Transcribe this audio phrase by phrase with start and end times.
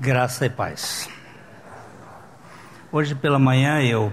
[0.00, 1.10] Graça e paz.
[2.92, 4.12] Hoje pela manhã eu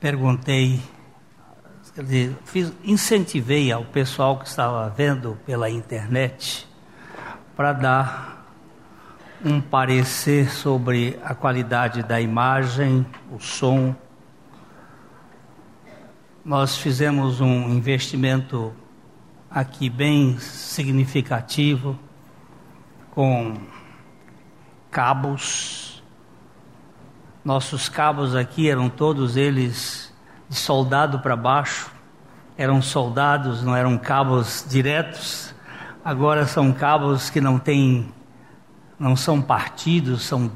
[0.00, 0.80] perguntei,
[1.94, 6.66] quer dizer, fiz, incentivei ao pessoal que estava vendo pela internet
[7.54, 8.46] para dar
[9.44, 13.94] um parecer sobre a qualidade da imagem, o som.
[16.42, 18.72] Nós fizemos um investimento
[19.50, 21.98] aqui bem significativo
[23.10, 23.58] com
[24.90, 26.02] cabos.
[27.44, 30.12] Nossos cabos aqui eram todos eles
[30.48, 31.90] de soldado para baixo.
[32.56, 35.54] Eram soldados, não eram cabos diretos.
[36.04, 38.12] Agora são cabos que não têm,
[38.98, 40.50] não são partidos, são.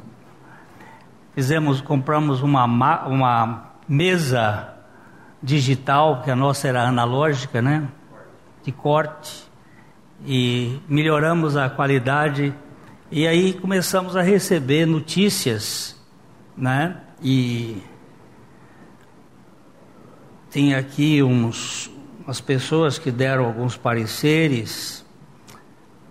[1.34, 2.64] Fizemos, compramos uma,
[3.06, 4.74] uma mesa
[5.42, 7.88] digital, que a nossa era analógica, né?
[8.62, 9.50] De corte.
[10.26, 12.54] E melhoramos a qualidade
[13.10, 15.94] e aí começamos a receber notícias,
[16.56, 17.00] né?
[17.22, 17.82] E
[20.50, 21.90] tem aqui uns,
[22.24, 25.04] umas pessoas que deram alguns pareceres,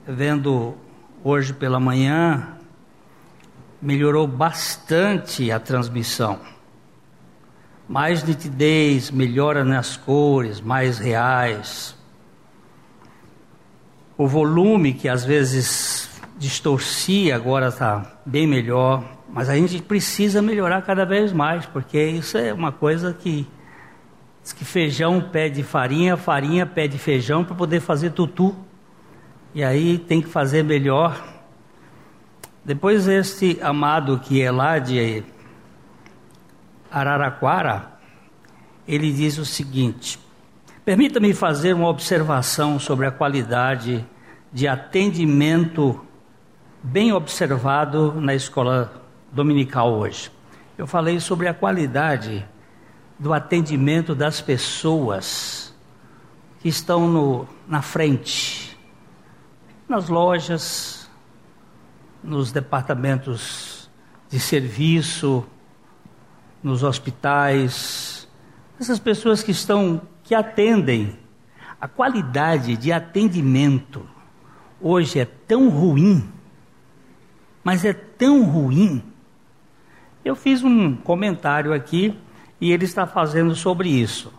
[0.08, 0.75] vendo
[1.23, 2.58] hoje pela manhã,
[3.81, 6.39] melhorou bastante a transmissão.
[7.89, 11.95] Mais nitidez, melhora nas cores, mais reais.
[14.16, 20.81] O volume que às vezes distorcia, agora está bem melhor, mas a gente precisa melhorar
[20.81, 23.48] cada vez mais, porque isso é uma coisa que
[24.42, 28.56] diz que feijão pede farinha, farinha pede feijão para poder fazer tutu.
[29.56, 31.22] E aí tem que fazer melhor.
[32.66, 35.23] Depois este amado que é lá de
[36.92, 37.94] Araraquara,
[38.88, 40.20] ele diz o seguinte:
[40.86, 44.06] Permita-me fazer uma observação sobre a qualidade
[44.52, 46.00] de atendimento
[46.84, 50.30] bem observado na escola dominical hoje.
[50.78, 52.45] Eu falei sobre a qualidade
[53.17, 55.74] do atendimento das pessoas
[56.59, 58.78] que estão no, na frente,
[59.88, 61.09] nas lojas,
[62.22, 63.90] nos departamentos
[64.30, 65.46] de serviço,
[66.62, 68.28] nos hospitais,
[68.78, 71.18] essas pessoas que estão, que atendem,
[71.80, 74.06] a qualidade de atendimento
[74.81, 76.32] hoje é tão ruim
[77.63, 79.03] mas é tão ruim.
[80.24, 82.18] Eu fiz um comentário aqui
[82.59, 84.34] e ele está fazendo sobre isso.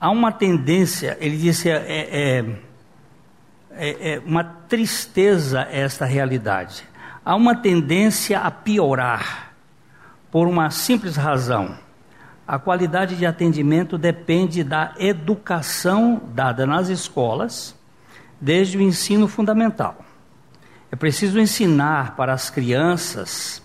[0.00, 2.44] Há uma tendência, ele disse, é, é,
[3.70, 6.84] é, é uma tristeza esta realidade.
[7.24, 9.54] Há uma tendência a piorar,
[10.30, 11.76] por uma simples razão.
[12.46, 17.74] A qualidade de atendimento depende da educação dada nas escolas,
[18.40, 20.05] desde o ensino fundamental.
[20.90, 23.62] É preciso ensinar para as crianças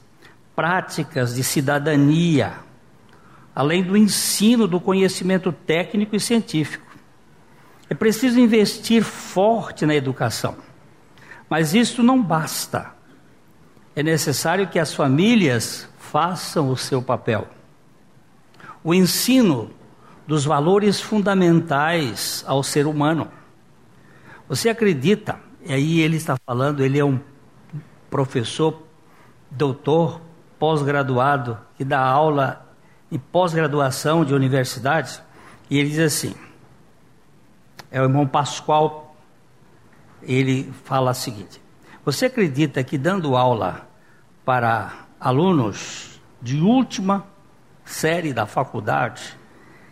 [0.55, 2.53] práticas de cidadania,
[3.55, 6.85] além do ensino do conhecimento técnico e científico.
[7.89, 10.55] É preciso investir forte na educação.
[11.49, 12.93] Mas isso não basta.
[13.93, 17.47] É necessário que as famílias façam o seu papel.
[18.83, 19.69] O ensino
[20.25, 23.29] dos valores fundamentais ao ser humano.
[24.47, 27.19] Você acredita e aí ele está falando, ele é um
[28.09, 28.81] professor,
[29.49, 30.21] doutor,
[30.59, 32.65] pós-graduado, que dá aula
[33.11, 35.21] em pós-graduação de universidades,
[35.69, 36.35] e ele diz assim:
[37.91, 39.15] é o irmão Pascoal,
[40.23, 41.61] ele fala o seguinte:
[42.05, 43.87] Você acredita que dando aula
[44.45, 47.25] para alunos de última
[47.83, 49.37] série da faculdade,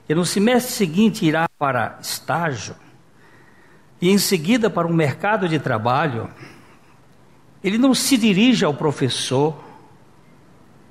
[0.07, 2.74] que no semestre seguinte irá para estágio,
[4.02, 6.30] e em seguida para o mercado de trabalho,
[7.64, 9.56] ele não se dirige ao professor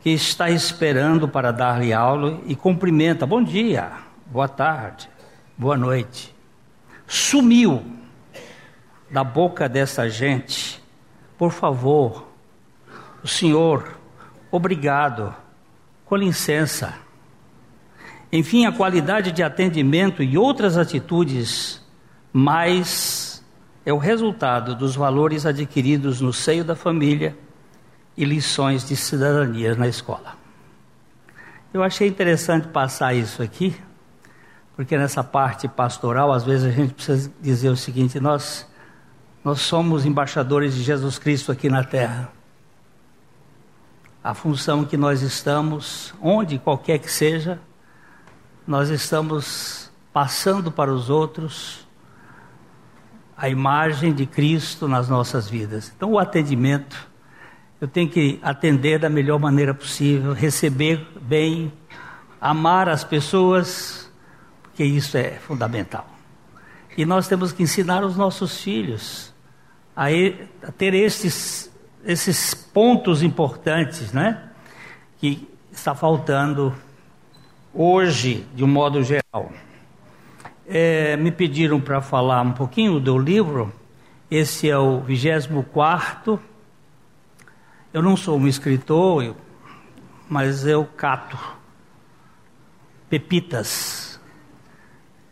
[0.01, 3.93] que está esperando para dar-lhe aula e cumprimenta: bom dia,
[4.27, 5.09] boa tarde,
[5.57, 6.35] boa noite.
[7.07, 7.83] Sumiu
[9.11, 10.83] da boca dessa gente,
[11.39, 12.29] por favor,
[13.25, 13.99] o senhor,
[14.51, 15.35] obrigado,
[16.05, 16.95] com licença.
[18.31, 21.83] Enfim, a qualidade de atendimento e outras atitudes
[22.41, 23.45] mas
[23.85, 27.37] é o resultado dos valores adquiridos no seio da família
[28.17, 30.37] e lições de cidadania na escola.
[31.75, 33.75] Eu achei interessante passar isso aqui,
[34.77, 38.65] porque nessa parte pastoral, às vezes a gente precisa dizer o seguinte: nós,
[39.43, 42.31] nós somos embaixadores de Jesus Cristo aqui na terra.
[44.23, 47.59] A função que nós estamos, onde qualquer que seja,
[48.65, 51.88] nós estamos passando para os outros
[53.39, 55.93] a imagem de Cristo nas nossas vidas.
[55.97, 57.09] Então, o atendimento
[57.81, 61.73] eu tenho que atender da melhor maneira possível, receber bem,
[62.41, 64.11] amar as pessoas,
[64.63, 66.05] porque isso é fundamental.
[66.97, 69.33] E nós temos que ensinar os nossos filhos
[69.95, 70.09] a,
[70.77, 71.73] ter esses,
[72.05, 74.51] esses pontos importantes, né?
[75.19, 76.75] Que está faltando
[77.73, 79.53] hoje, de um modo geral.
[80.69, 83.73] É, me pediram para falar um pouquinho do livro.
[84.31, 86.39] Esse é o 24
[87.91, 89.35] eu não sou um escritor,
[90.29, 91.39] mas eu cato
[93.09, 94.21] pepitas.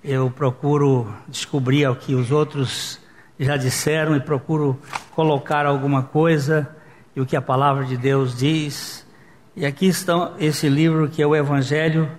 [0.02, 2.98] Eu procuro descobrir o que os outros
[3.38, 4.80] já disseram e procuro
[5.10, 6.74] colocar alguma coisa
[7.14, 9.06] e o que a palavra de Deus diz.
[9.54, 12.10] E aqui está esse livro que é o Evangelho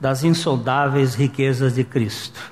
[0.00, 2.51] das insondáveis riquezas de Cristo.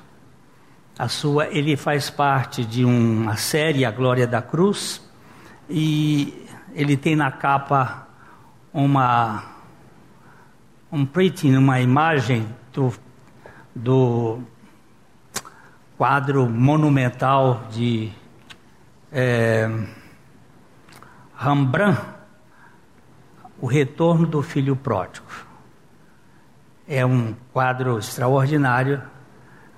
[0.97, 5.01] A sua, ele faz parte de uma série A Glória da Cruz
[5.69, 8.07] e ele tem na capa
[8.73, 9.51] uma
[10.91, 12.93] um printing, uma imagem do,
[13.73, 14.41] do
[15.97, 18.11] quadro monumental de
[19.11, 19.69] é,
[21.37, 22.01] Rembrandt,
[23.59, 25.27] O Retorno do Filho Pródigo.
[26.87, 29.01] É um quadro extraordinário.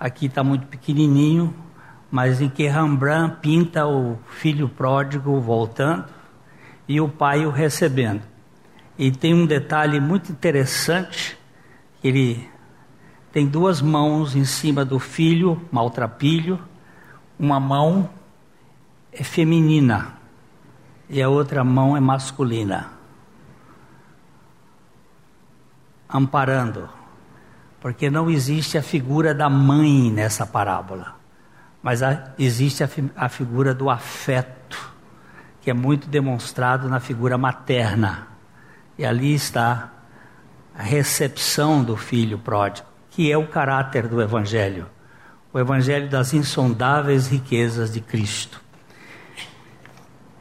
[0.04, 1.56] Aqui está muito pequenininho,
[2.12, 6.04] mas em que Rembrandt pinta o filho pródigo voltando
[6.86, 8.22] e o pai o recebendo.
[9.00, 11.40] E tem um detalhe muito interessante,
[12.04, 12.50] ele
[13.32, 16.60] tem duas mãos em cima do filho, maltrapilho,
[17.40, 18.10] uma mão
[19.10, 20.18] é feminina
[21.10, 22.92] e a outra mão é masculina.
[26.10, 26.90] Amparando,
[27.84, 31.16] porque não existe a figura da mãe nessa parábola,
[31.82, 34.94] mas a, existe a, a figura do afeto
[35.60, 38.30] que é muito demonstrado na figura materna.
[38.98, 39.92] E ali está
[40.74, 44.88] a recepção do filho pródigo, que é o caráter do Evangelho,
[45.52, 48.62] o Evangelho das insondáveis riquezas de Cristo.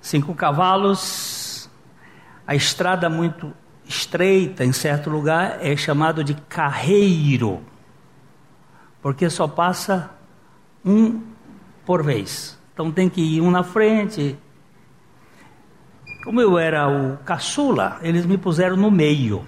[0.00, 1.68] Cinco cavalos,
[2.46, 3.52] a estrada muito
[3.86, 7.62] estreita em certo lugar é chamado de carreiro,
[9.04, 10.10] porque só passa
[10.82, 11.20] um
[11.84, 12.58] por vez.
[12.72, 14.34] Então tem que ir um na frente,
[16.24, 19.46] como eu era o caçula, eles me puseram no meio.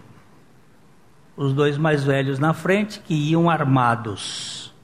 [1.35, 4.75] Os dois mais velhos na frente, que iam armados.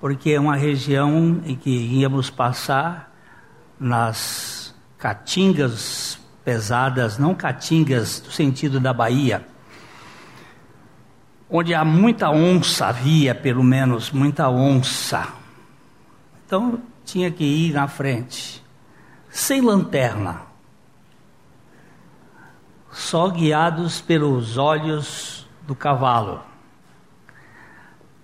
[0.00, 3.14] Porque é uma região em que íamos passar
[3.78, 9.46] nas caatingas pesadas, não caatingas do sentido da Bahia,
[11.50, 15.28] onde há muita onça, havia pelo menos muita onça.
[16.44, 18.62] Então tinha que ir na frente,
[19.30, 20.46] sem lanterna
[22.96, 26.40] só guiados pelos olhos do cavalo.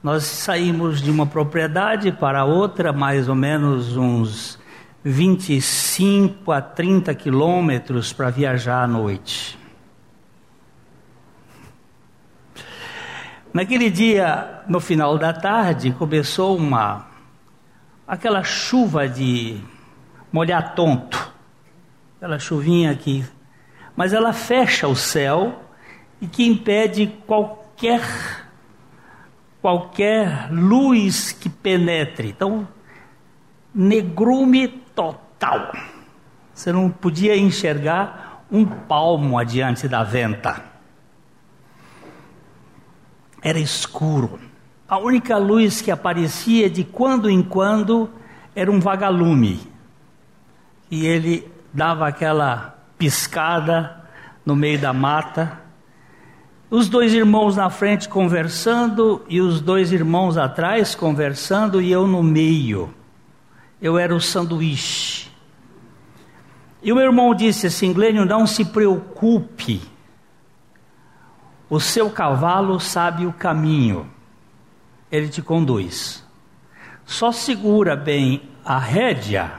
[0.03, 4.59] Nós saímos de uma propriedade para outra, mais ou menos uns
[5.05, 9.59] 25 a 30 quilômetros para viajar à noite.
[13.53, 17.07] Naquele dia, no final da tarde, começou uma
[18.07, 19.61] aquela chuva de
[20.33, 21.33] molhar tonto,
[22.17, 23.25] aquela chuvinha que
[23.95, 25.63] mas ela fecha o céu
[26.19, 28.01] e que impede qualquer
[29.61, 32.31] qualquer luz que penetre.
[32.31, 32.67] Então,
[33.75, 35.73] negrume total.
[36.55, 40.72] Você não podia enxergar um palmo adiante da venta.
[43.43, 44.39] Era escuro.
[44.89, 48.09] A única luz que aparecia de quando em quando
[48.55, 49.61] era um vagalume.
[50.91, 54.05] E ele dava aquela piscada
[54.45, 55.61] no meio da mata.
[56.71, 62.23] Os dois irmãos na frente conversando e os dois irmãos atrás conversando e eu no
[62.23, 62.95] meio.
[63.81, 65.31] Eu era o sanduíche.
[66.83, 69.92] E o meu irmão disse assim: Glênio, não se preocupe.
[71.73, 74.07] O seu cavalo sabe o caminho
[75.11, 76.23] ele te conduz.
[77.07, 79.55] Só segura bem a rédea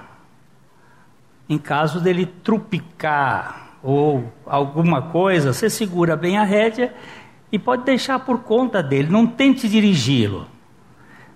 [1.49, 6.93] em caso dele trupicar ou alguma coisa, você segura bem a rédea
[7.51, 10.47] e pode deixar por conta dele, não tente dirigi-lo.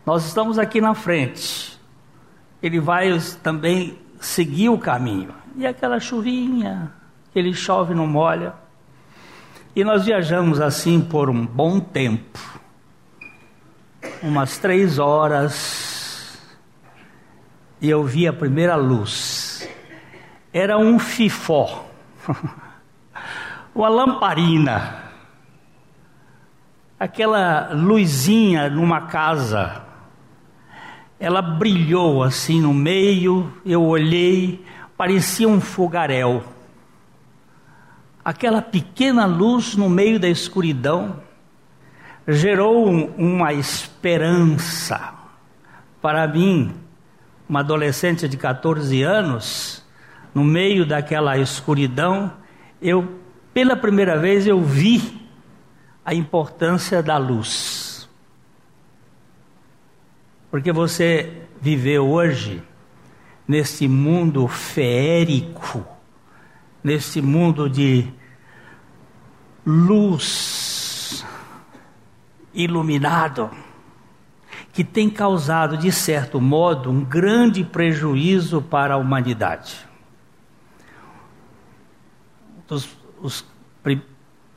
[0.05, 1.75] Nós estamos aqui na frente.
[2.61, 5.33] Ele vai também seguir o caminho.
[5.55, 6.93] E aquela chuvinha,
[7.33, 8.66] ele chove não molha.
[9.77, 12.39] E nós viajamos assim por um bom tempo
[14.23, 16.41] umas três horas
[17.79, 19.69] e eu vi a primeira luz.
[20.51, 21.85] Era um fifó,
[23.75, 25.11] uma lamparina,
[26.99, 29.83] aquela luzinha numa casa.
[31.19, 34.65] Ela brilhou assim no meio, eu olhei,
[34.97, 36.56] parecia um fogaréu.
[38.27, 41.23] Aquela pequena luz no meio da escuridão
[42.27, 42.85] gerou
[43.17, 45.13] uma esperança
[46.01, 46.75] para mim,
[47.47, 49.81] uma adolescente de 14 anos,
[50.35, 52.33] no meio daquela escuridão,
[52.81, 53.17] eu
[53.53, 55.25] pela primeira vez eu vi
[56.03, 58.09] a importância da luz.
[60.51, 62.61] Porque você viveu hoje
[63.47, 65.87] nesse mundo feérico,
[66.83, 68.16] nesse mundo de
[69.69, 71.25] luz
[72.53, 73.51] iluminado,
[74.71, 79.85] que tem causado, de certo modo, um grande prejuízo para a humanidade.
[82.69, 82.87] Os,
[83.21, 83.45] os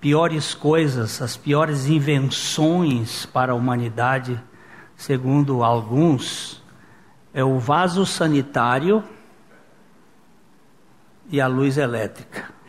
[0.00, 4.40] piores coisas, as piores invenções para a humanidade,
[4.96, 6.62] segundo alguns,
[7.34, 9.02] é o vaso sanitário
[11.28, 12.59] e a luz elétrica.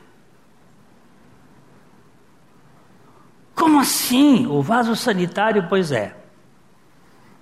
[3.61, 4.47] Como assim?
[4.47, 6.17] O vaso sanitário, pois é.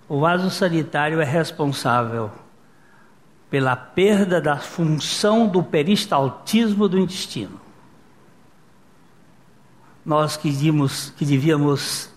[0.05, 2.29] O vaso sanitário é responsável
[3.49, 7.61] pela perda da função do peristaltismo do intestino.
[10.05, 12.09] Nós que devíamos, que devíamos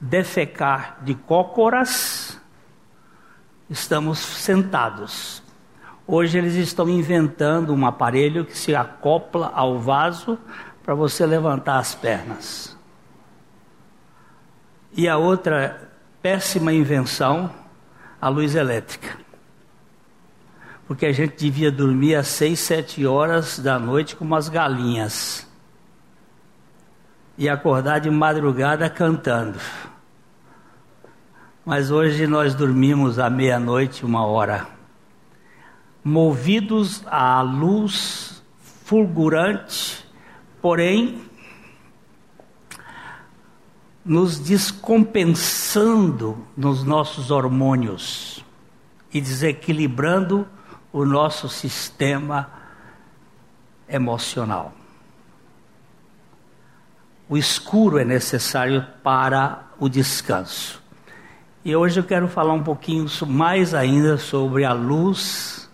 [0.00, 2.40] defecar de cócoras,
[3.68, 5.42] estamos sentados.
[6.06, 10.38] Hoje eles estão inventando um aparelho que se acopla ao vaso
[10.84, 12.71] para você levantar as pernas.
[14.94, 17.50] E a outra péssima invenção,
[18.20, 19.16] a luz elétrica.
[20.86, 25.48] Porque a gente devia dormir às seis, sete horas da noite com umas galinhas.
[27.38, 29.58] E acordar de madrugada cantando.
[31.64, 34.66] Mas hoje nós dormimos à meia-noite, uma hora.
[36.04, 38.42] Movidos à luz
[38.84, 40.04] fulgurante,
[40.60, 41.31] porém
[44.04, 48.44] nos descompensando nos nossos hormônios
[49.12, 50.48] e desequilibrando
[50.92, 52.50] o nosso sistema
[53.88, 54.72] emocional.
[57.28, 60.82] O escuro é necessário para o descanso.
[61.64, 65.70] E hoje eu quero falar um pouquinho mais ainda sobre a luz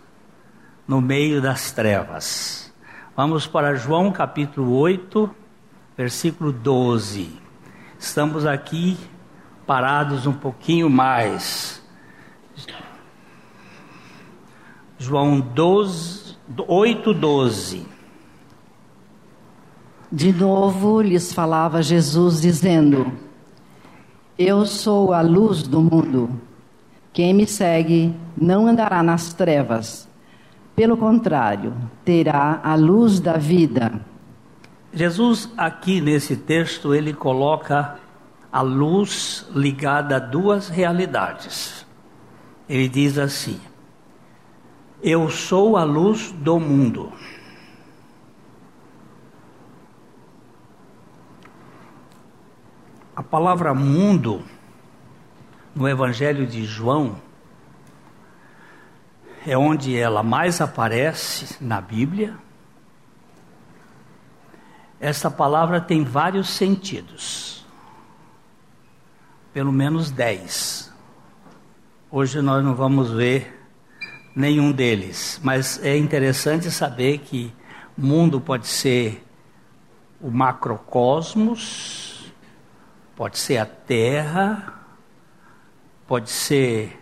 [0.87, 2.73] no meio das trevas.
[3.17, 5.35] Vamos para João capítulo 8,
[5.97, 7.48] versículo 12.
[7.99, 8.97] Estamos aqui
[9.67, 11.83] parados um pouquinho mais.
[14.97, 16.37] João 12,
[16.67, 17.87] 8, 12.
[20.11, 23.13] De novo lhes falava Jesus, dizendo:
[24.39, 26.41] Eu sou a luz do mundo.
[27.13, 30.09] Quem me segue não andará nas trevas.
[30.75, 31.75] Pelo contrário,
[32.05, 34.01] terá a luz da vida.
[34.93, 37.99] Jesus, aqui nesse texto, ele coloca
[38.51, 41.87] a luz ligada a duas realidades.
[42.69, 43.61] Ele diz assim:
[45.03, 47.13] Eu sou a luz do mundo.
[53.15, 54.45] A palavra mundo
[55.75, 57.21] no Evangelho de João
[59.47, 62.37] é onde ela mais aparece na Bíblia.
[65.01, 67.65] Essa palavra tem vários sentidos,
[69.53, 70.93] pelo menos dez.
[72.11, 73.65] Hoje nós não vamos ver
[74.35, 77.53] nenhum deles, mas é interessante saber que
[77.97, 79.25] mundo pode ser
[80.21, 82.33] o macrocosmos,
[83.15, 84.83] pode ser a terra,
[86.09, 87.01] pode ser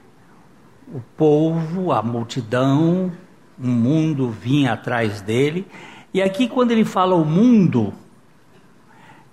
[0.93, 3.11] o povo, a multidão,
[3.59, 5.67] um mundo vinha atrás dele.
[6.17, 7.93] E aqui, quando ele fala o mundo,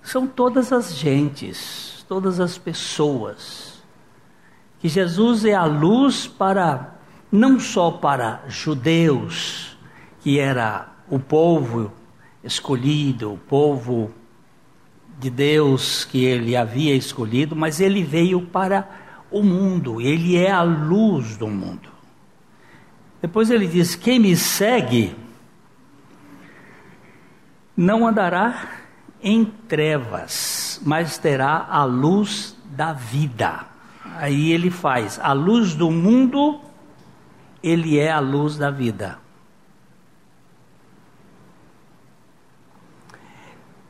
[0.02, 3.82] são todas as gentes, todas as pessoas.
[4.80, 6.94] Que Jesus é a luz para,
[7.32, 9.78] não só para judeus,
[10.20, 11.90] que era o povo
[12.44, 14.10] escolhido, o povo
[15.18, 18.86] de Deus que ele havia escolhido, mas ele veio para
[19.30, 21.88] o mundo, ele é a luz do mundo.
[23.22, 25.23] Depois ele diz: Quem me segue
[27.76, 28.68] não andará
[29.22, 33.66] em trevas, mas terá a luz da vida.
[34.16, 36.60] Aí ele faz a luz do mundo,
[37.62, 39.18] ele é a luz da vida.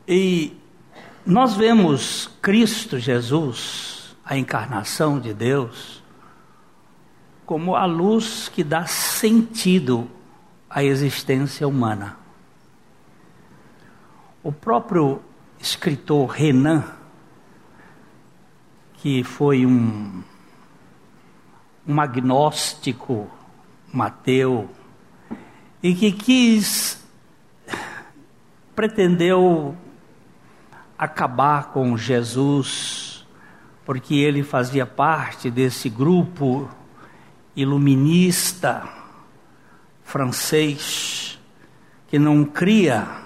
[0.07, 0.55] E
[1.25, 6.03] nós vemos Cristo Jesus a encarnação de Deus
[7.45, 10.09] como a luz que dá sentido
[10.69, 12.24] à existência humana.
[14.45, 15.23] O próprio
[15.59, 16.83] escritor Renan,
[18.97, 20.21] que foi um,
[21.87, 23.27] um agnóstico
[23.91, 24.69] Mateu,
[25.81, 27.03] e que quis,
[28.75, 29.75] pretendeu
[30.95, 33.25] acabar com Jesus
[33.83, 36.69] porque ele fazia parte desse grupo
[37.55, 38.87] iluminista
[40.03, 41.39] francês
[42.07, 43.24] que não cria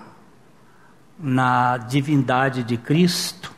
[1.20, 3.52] na divindade de Cristo.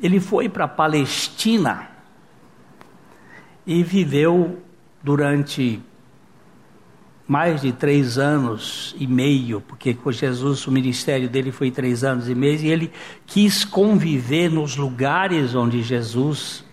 [0.00, 1.88] Ele foi para a Palestina
[3.64, 4.60] e viveu
[5.02, 5.80] durante
[7.26, 12.28] mais de três anos e meio, porque com Jesus o ministério dele foi três anos
[12.28, 12.92] e meio, e ele
[13.24, 16.64] quis conviver nos lugares onde Jesus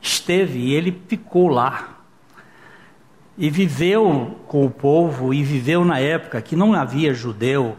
[0.00, 2.04] esteve, e ele ficou lá.
[3.38, 7.76] E viveu com o povo, e viveu na época que não havia judeu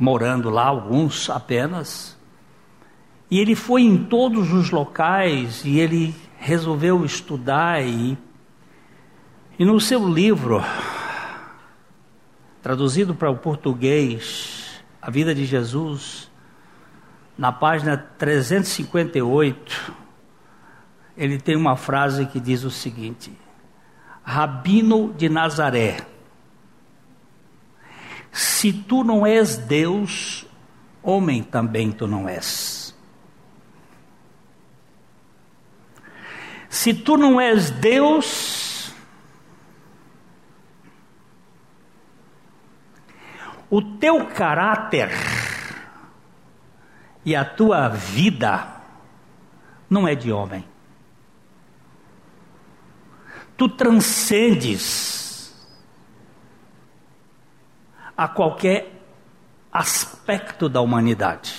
[0.00, 2.18] morando lá, alguns apenas.
[3.30, 8.18] E ele foi em todos os locais, e ele resolveu estudar e
[9.60, 10.64] e no seu livro,
[12.62, 16.30] traduzido para o português, A Vida de Jesus,
[17.36, 19.94] na página 358,
[21.14, 23.38] ele tem uma frase que diz o seguinte:
[24.22, 26.06] Rabino de Nazaré,
[28.32, 30.46] se tu não és Deus,
[31.02, 32.94] homem também tu não és.
[36.68, 38.94] Se tu não és Deus,
[43.68, 45.10] o teu caráter
[47.24, 48.80] e a tua vida
[49.88, 50.64] não é de homem.
[53.56, 55.29] Tu transcendes
[58.20, 59.00] a qualquer
[59.72, 61.54] aspecto da humanidade.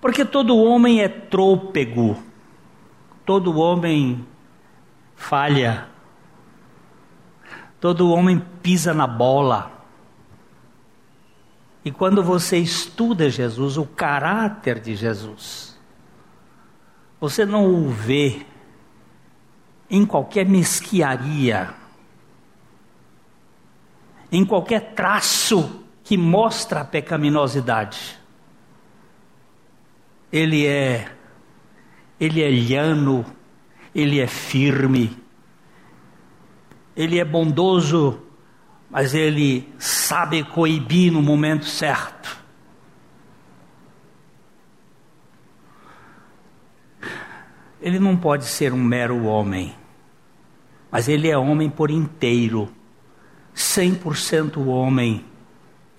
[0.00, 2.16] Porque todo homem é trôpego,
[3.26, 4.26] todo homem
[5.14, 5.88] falha,
[7.78, 9.84] todo homem pisa na bola.
[11.84, 15.78] E quando você estuda Jesus, o caráter de Jesus,
[17.20, 18.46] você não o vê
[19.90, 21.74] em qualquer mesquiaria,
[24.30, 28.18] em qualquer traço que mostra a pecaminosidade.
[30.32, 31.10] Ele é
[32.18, 33.24] ele é llano,
[33.94, 35.16] ele é firme,
[36.94, 38.30] ele é bondoso
[38.90, 42.40] mas ele sabe coibir no momento certo.
[47.80, 49.74] Ele não pode ser um mero homem,
[50.90, 52.70] mas ele é homem por inteiro,
[53.60, 55.24] 100% homem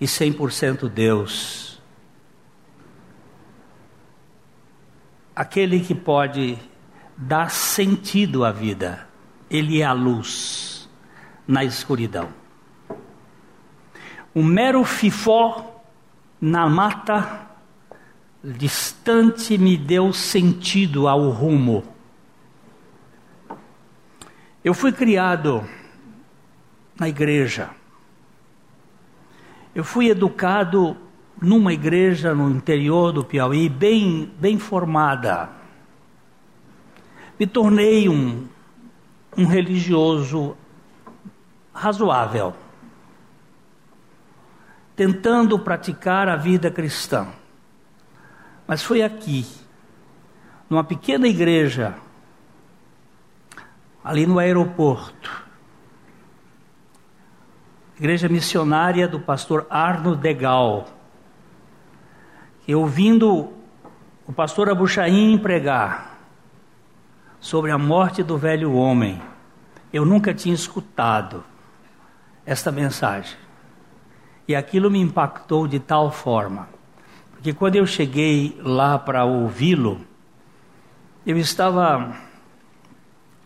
[0.00, 1.80] e 100% Deus.
[5.34, 6.58] Aquele que pode
[7.16, 9.06] dar sentido à vida,
[9.48, 10.90] ele é a luz
[11.46, 12.28] na escuridão.
[14.34, 15.84] Um mero fifó
[16.40, 17.48] na mata
[18.42, 21.84] distante me deu sentido ao rumo.
[24.64, 25.64] Eu fui criado
[26.98, 27.70] na igreja.
[29.74, 30.96] Eu fui educado
[31.40, 35.50] numa igreja no interior do Piauí, bem, bem formada.
[37.38, 38.46] Me tornei um,
[39.36, 40.56] um religioso
[41.74, 42.54] razoável,
[44.94, 47.26] tentando praticar a vida cristã.
[48.66, 49.46] Mas foi aqui,
[50.70, 51.96] numa pequena igreja,
[54.04, 55.41] ali no aeroporto,
[58.02, 60.88] igreja missionária do pastor Arno Degal,
[62.66, 63.52] que ouvindo
[64.26, 66.18] o pastor Abuchaim pregar
[67.38, 69.22] sobre a morte do velho homem,
[69.92, 71.44] eu nunca tinha escutado
[72.44, 73.36] esta mensagem.
[74.48, 76.68] E aquilo me impactou de tal forma,
[77.30, 80.00] porque quando eu cheguei lá para ouvi-lo,
[81.24, 82.16] eu estava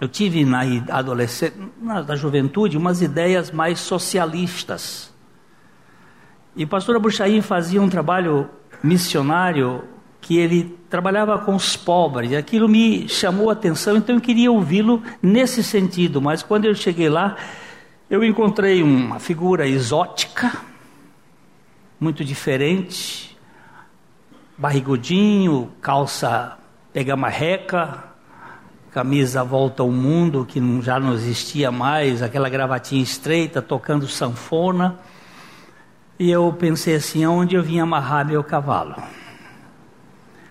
[0.00, 5.12] eu tive na adolescência, na juventude, umas ideias mais socialistas.
[6.54, 8.48] E o pastor Abuchaim fazia um trabalho
[8.82, 9.85] missionário
[10.20, 12.30] que ele trabalhava com os pobres.
[12.30, 16.20] E aquilo me chamou a atenção, então eu queria ouvi-lo nesse sentido.
[16.20, 17.37] Mas quando eu cheguei lá,
[18.11, 20.52] eu encontrei uma figura exótica,
[21.98, 23.37] muito diferente,
[24.59, 26.59] barrigudinho, calça
[26.92, 28.04] pegamarreca,
[28.96, 34.98] camisa volta ao mundo, que já não existia mais, aquela gravatinha estreita, tocando sanfona.
[36.18, 38.96] E eu pensei assim, aonde eu vim amarrar meu cavalo?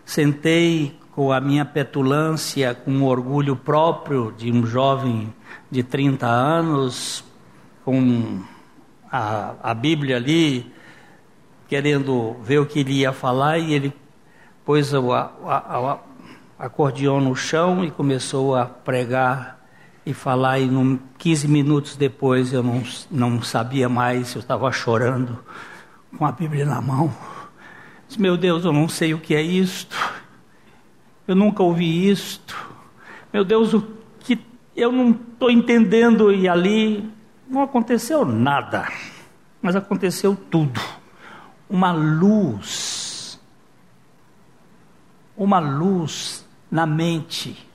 [0.05, 5.34] Sentei com a minha petulância, com o orgulho próprio de um jovem
[5.71, 7.23] de 30 anos,
[7.84, 8.43] com
[9.12, 10.71] a, a Bíblia ali,
[11.67, 13.91] querendo ver o que ele ia falar, e ele
[14.63, 15.97] pôs o a, a,
[16.58, 19.56] acordeão no chão e começou a pregar
[20.06, 25.39] e falar, e num, 15 minutos depois eu não, não sabia mais, eu estava chorando
[26.18, 27.13] com a Bíblia na mão.
[28.08, 29.98] Disse, meu Deus, eu não sei o que é isto,
[31.28, 32.56] eu nunca ouvi isto,
[33.34, 33.82] meu Deus, o
[34.20, 34.39] que
[34.76, 37.12] eu não estou entendendo, e ali
[37.50, 38.88] não aconteceu nada,
[39.62, 40.80] mas aconteceu tudo.
[41.68, 43.41] Uma luz,
[45.36, 47.65] uma luz na mente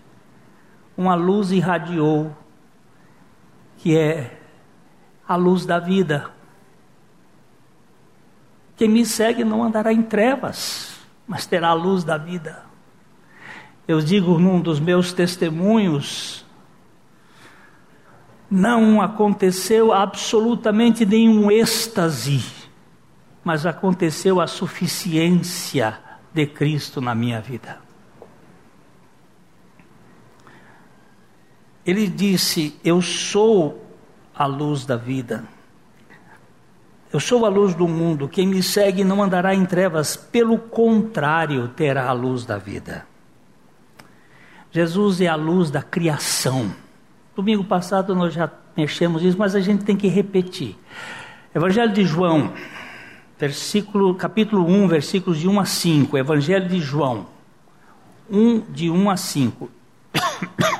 [1.01, 2.37] uma luz irradiou,
[3.79, 4.39] que é
[5.27, 6.31] a luz da vida.
[8.77, 12.65] Quem me segue não andará em trevas, mas terá a luz da vida.
[13.89, 16.45] Eu digo num dos meus testemunhos,
[18.51, 22.45] não aconteceu absolutamente nenhum êxtase,
[23.43, 25.99] mas aconteceu a suficiência
[26.35, 27.90] de Cristo na minha vida.
[31.87, 33.85] Ele disse: Eu sou
[34.35, 35.45] a luz da vida.
[37.13, 38.29] Eu sou a luz do mundo.
[38.29, 43.05] Quem me segue não andará em trevas, pelo contrário, terá a luz da vida.
[44.71, 46.73] Jesus é a luz da criação.
[47.35, 50.79] Domingo passado nós já mexemos isso, mas a gente tem que repetir.
[51.53, 52.53] Evangelho de João,
[53.37, 56.19] versículo, capítulo 1, versículos de 1 a 5.
[56.19, 57.27] Evangelho de João,
[58.31, 59.71] 1 de 1 a 5.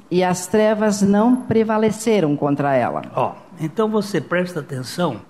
[0.11, 3.01] e as trevas não prevaleceram contra ela.
[3.15, 5.21] Ó, então você presta atenção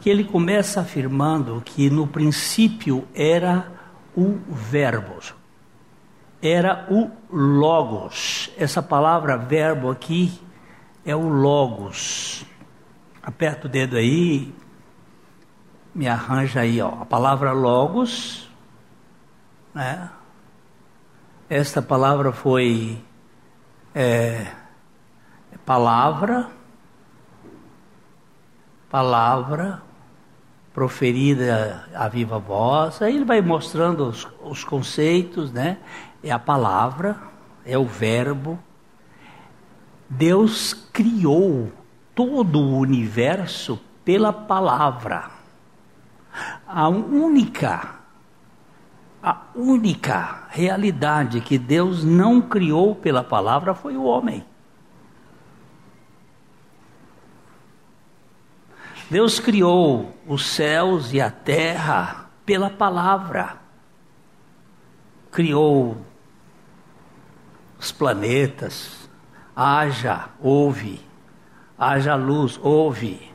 [0.00, 3.72] que ele começa afirmando que no princípio era
[4.16, 5.14] o verbo,
[6.42, 8.50] era o logos.
[8.58, 10.40] Essa palavra verbo aqui
[11.04, 12.44] é o logos.
[13.22, 14.52] Aperta o dedo aí,
[15.94, 17.02] me arranja aí, ó.
[17.02, 18.50] A palavra logos,
[19.72, 20.10] né?
[21.48, 22.98] Esta palavra foi
[23.98, 24.46] é,
[25.64, 26.50] palavra,
[28.90, 29.82] palavra
[30.74, 35.78] proferida a viva voz, aí ele vai mostrando os, os conceitos, né?
[36.22, 37.16] É a palavra,
[37.64, 38.58] é o verbo.
[40.10, 41.72] Deus criou
[42.14, 45.30] todo o universo pela palavra.
[46.68, 47.95] A única,
[49.26, 54.46] a única realidade que Deus não criou pela palavra foi o homem.
[59.10, 63.56] Deus criou os céus e a terra pela palavra.
[65.32, 65.96] Criou
[67.80, 69.10] os planetas,
[69.56, 71.00] haja, ouve,
[71.76, 73.28] haja luz, ouve,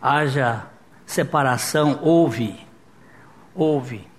[0.00, 0.66] haja
[1.04, 2.64] separação, ouve,
[3.52, 4.11] ouve.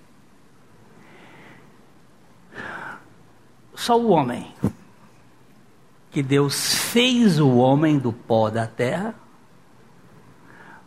[3.75, 4.53] Só o homem,
[6.11, 9.15] que Deus fez o homem do pó da terra,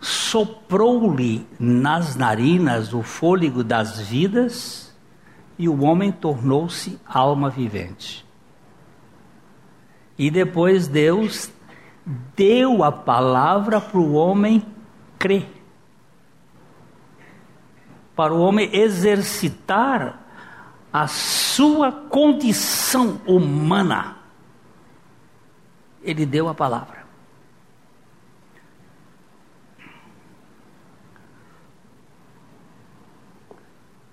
[0.00, 4.94] soprou-lhe nas narinas o fôlego das vidas
[5.58, 8.24] e o homem tornou-se alma vivente.
[10.18, 11.50] E depois Deus
[12.36, 14.64] deu a palavra para o homem
[15.18, 15.48] crer.
[18.14, 20.25] Para o homem exercitar
[20.98, 24.16] a sua condição humana.
[26.02, 27.04] Ele deu a palavra.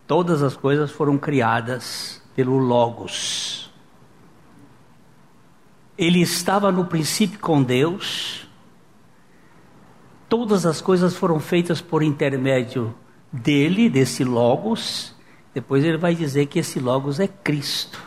[0.05, 3.71] Todas as coisas foram criadas pelo Logos.
[5.97, 8.45] Ele estava no princípio com Deus.
[10.27, 12.93] Todas as coisas foram feitas por intermédio
[13.31, 15.12] dele, desse Logos.
[15.53, 17.99] Depois ele vai dizer que esse Logos é Cristo.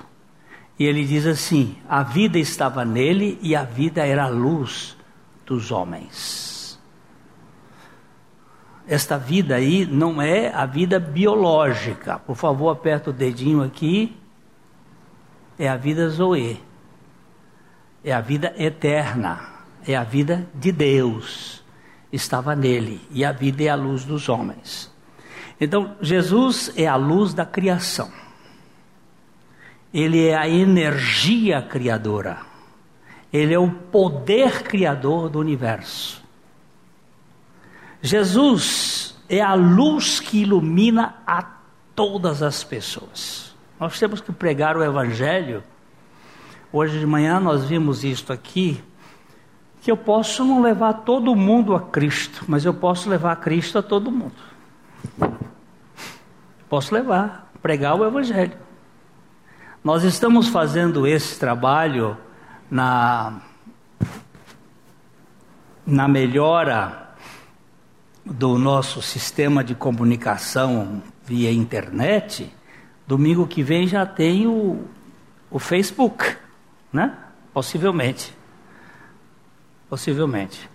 [0.79, 4.97] E ele diz assim: a vida estava nele e a vida era a luz
[5.45, 6.57] dos homens
[8.87, 12.19] esta vida aí não é a vida biológica.
[12.21, 14.17] Por favor, aperta o dedinho aqui.
[15.59, 16.63] É a vida Zoe.
[18.05, 19.41] É a vida eterna.
[19.87, 21.65] É a vida de Deus.
[22.13, 23.01] Estava nele.
[23.11, 24.95] E a vida é a luz dos homens.
[25.61, 28.11] Então, Jesus é a luz da criação.
[29.93, 32.39] Ele é a energia criadora.
[33.33, 36.23] Ele é o poder criador do universo.
[38.03, 41.43] Jesus é a luz que ilumina a
[41.95, 43.55] todas as pessoas.
[43.81, 45.63] Nós temos que pregar o Evangelho.
[46.73, 48.83] Hoje de manhã nós vimos isto aqui,
[49.83, 53.83] que eu posso não levar todo mundo a Cristo, mas eu posso levar Cristo a
[53.83, 54.35] todo mundo.
[56.69, 58.57] Posso levar, pregar o Evangelho.
[59.85, 62.17] Nós estamos fazendo esse trabalho
[62.69, 63.41] na,
[65.87, 67.15] na melhora
[68.25, 72.53] do nosso sistema de comunicação via internet,
[73.07, 74.85] domingo que vem já tem o,
[75.49, 76.37] o Facebook,
[76.93, 77.17] né?
[77.55, 78.37] Possivelmente.
[79.89, 80.69] Possivelmente.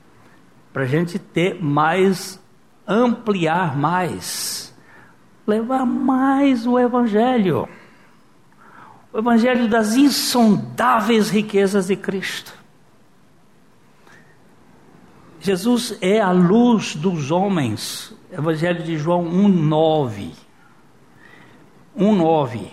[0.71, 2.39] Para a gente ter mais,
[2.87, 4.70] ampliar mais,
[5.45, 7.67] levar mais o Evangelho.
[9.13, 12.53] O Evangelho das insondáveis riquezas de Cristo.
[15.39, 18.15] Jesus é a luz dos homens.
[18.31, 20.31] Evangelho de João 1:9.
[21.97, 22.71] 1:9.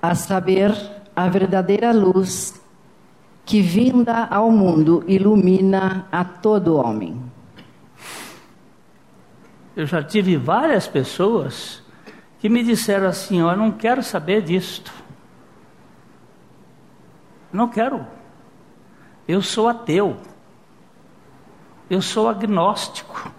[0.00, 0.70] A saber,
[1.16, 2.62] a verdadeira luz
[3.44, 7.20] que vinda ao mundo ilumina a todo homem.
[9.76, 11.82] Eu já tive várias pessoas
[12.38, 14.92] que me disseram assim: "Eu não quero saber disto.
[17.52, 18.06] Não quero.
[19.26, 20.16] Eu sou ateu.
[21.88, 23.30] Eu sou agnóstico.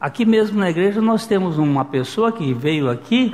[0.00, 3.32] Aqui mesmo na igreja nós temos uma pessoa que veio aqui,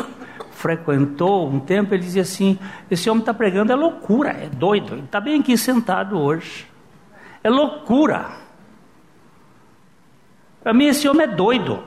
[0.54, 2.58] frequentou um tempo, ele dizia assim:
[2.90, 4.94] esse homem está pregando é loucura, é doido.
[4.94, 6.66] Ele está bem aqui sentado hoje.
[7.42, 8.44] É loucura.
[10.62, 11.84] Para mim esse homem é doido.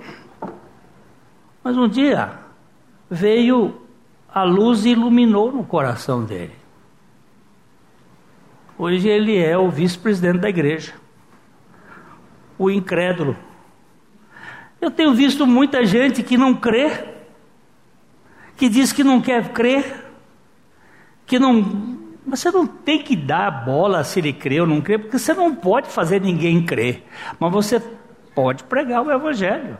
[1.64, 2.40] Mas um dia
[3.10, 3.82] veio
[4.30, 6.54] a luz e iluminou no coração dele.
[8.78, 10.94] Hoje ele é o vice-presidente da igreja.
[12.60, 13.36] O incrédulo.
[14.80, 17.17] Eu tenho visto muita gente que não crê,
[18.58, 20.06] que diz que não quer crer,
[21.26, 22.06] que não.
[22.26, 25.56] Você não tem que dar bola se ele crê ou não crê, porque você não
[25.56, 27.06] pode fazer ninguém crer.
[27.40, 27.80] Mas você
[28.36, 29.78] pode pregar o Evangelho.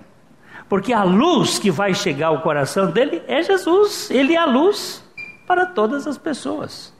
[0.70, 4.10] Porque a luz que vai chegar ao coração dele é Jesus.
[4.10, 5.04] Ele é a luz
[5.46, 6.94] para todas as pessoas.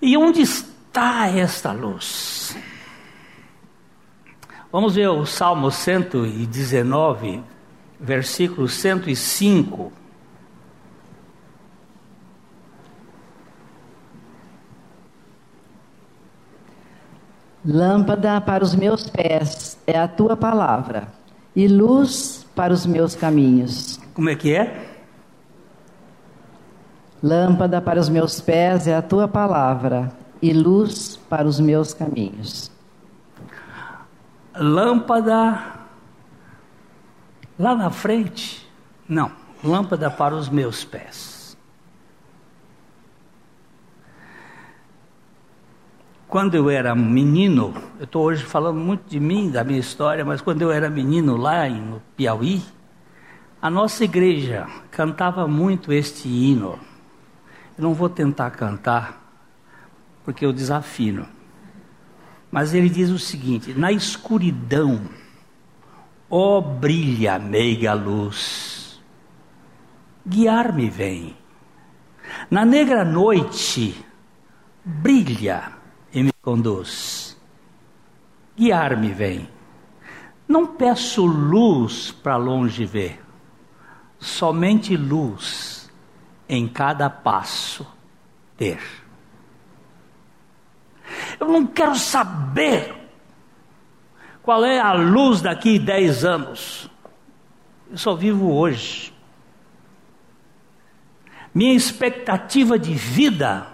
[0.00, 2.56] E onde está esta luz?
[4.70, 7.42] Vamos ver o Salmo 119,
[8.00, 9.92] versículo 105.
[17.64, 21.08] Lâmpada para os meus pés é a tua palavra,
[21.54, 23.98] e luz para os meus caminhos.
[24.14, 24.98] Como é que é?
[27.20, 32.70] Lâmpada para os meus pés é a tua palavra, e luz para os meus caminhos.
[34.54, 35.75] Lâmpada
[37.58, 38.66] lá na frente?
[39.08, 39.30] Não,
[39.62, 41.36] lâmpada para os meus pés.
[46.28, 50.40] Quando eu era menino, eu estou hoje falando muito de mim, da minha história, mas
[50.40, 52.62] quando eu era menino lá no Piauí,
[53.62, 56.78] a nossa igreja cantava muito este hino.
[57.78, 59.22] Eu não vou tentar cantar,
[60.24, 61.26] porque eu desafino.
[62.50, 65.00] Mas ele diz o seguinte: na escuridão,
[66.30, 69.00] ó oh, brilha meiga luz,
[70.26, 71.36] guiar-me vem.
[72.50, 74.04] Na negra noite,
[74.84, 75.72] brilha
[76.12, 77.36] e me conduz.
[78.56, 79.48] Guiar-me vem.
[80.48, 83.20] Não peço luz para longe ver,
[84.18, 85.90] somente luz
[86.48, 87.86] em cada passo
[88.56, 88.80] ter.
[91.38, 93.05] Eu não quero saber
[94.46, 96.88] qual é a luz daqui dez anos.
[97.90, 99.12] Eu só vivo hoje.
[101.52, 103.66] Minha expectativa de vida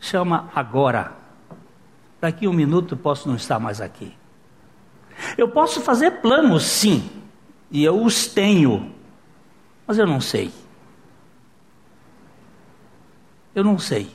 [0.00, 1.12] chama agora.
[2.18, 4.16] Daqui um minuto posso não estar mais aqui.
[5.36, 7.10] Eu posso fazer planos, sim,
[7.70, 8.94] e eu os tenho,
[9.86, 10.50] mas eu não sei.
[13.54, 14.10] Eu não sei.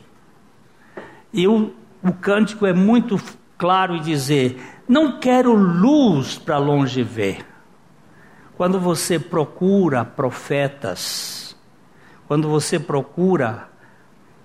[1.32, 1.72] E o,
[2.04, 3.22] o cântico é muito
[3.62, 7.46] claro em dizer: não quero luz para longe ver.
[8.58, 11.56] Quando você procura profetas,
[12.28, 13.70] quando você procura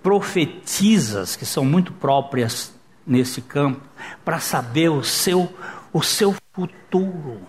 [0.03, 2.75] profetizas que são muito próprias
[3.07, 3.81] nesse campo
[4.23, 5.51] para saber o seu
[5.95, 7.41] o seu futuro.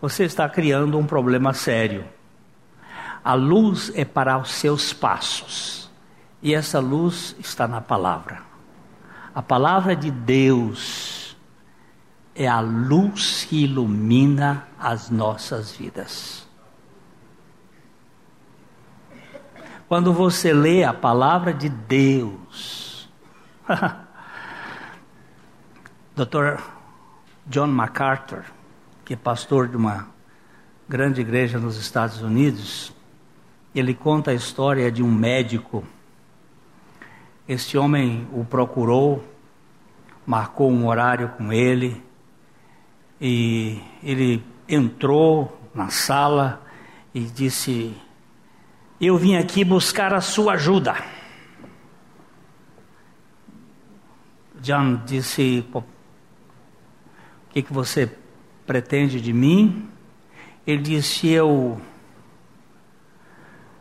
[0.00, 2.06] Você está criando um problema sério.
[3.22, 5.90] A luz é para os seus passos.
[6.42, 8.53] E essa luz está na palavra.
[9.34, 11.36] A palavra de Deus
[12.34, 16.46] é a luz que ilumina as nossas vidas.
[19.88, 23.08] Quando você lê a palavra de Deus,
[26.14, 26.60] Dr.
[27.46, 28.44] John MacArthur,
[29.04, 30.08] que é pastor de uma
[30.88, 32.92] grande igreja nos Estados Unidos,
[33.74, 35.84] ele conta a história de um médico.
[37.46, 39.22] Este homem o procurou,
[40.26, 42.02] marcou um horário com ele,
[43.20, 46.62] e ele entrou na sala
[47.14, 47.94] e disse:
[48.98, 50.96] Eu vim aqui buscar a sua ajuda.
[54.62, 55.84] John disse: O
[57.50, 58.10] que, que você
[58.66, 59.86] pretende de mim?
[60.66, 61.78] Ele disse: Eu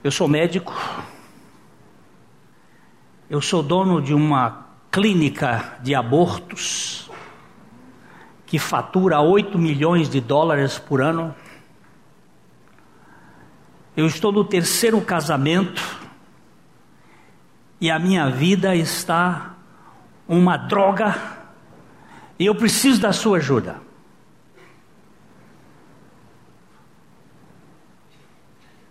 [0.03, 0.73] eu sou médico.
[3.33, 7.09] Eu sou dono de uma clínica de abortos
[8.45, 11.33] que fatura 8 milhões de dólares por ano.
[13.97, 15.81] Eu estou no terceiro casamento
[17.81, 19.55] e a minha vida está
[20.27, 21.15] uma droga
[22.37, 23.81] e eu preciso da sua ajuda.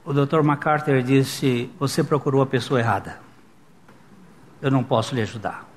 [0.05, 0.42] O Dr.
[0.42, 3.31] MacArthur disse: Você procurou a pessoa errada.
[4.62, 5.68] Eu não posso lhe ajudar.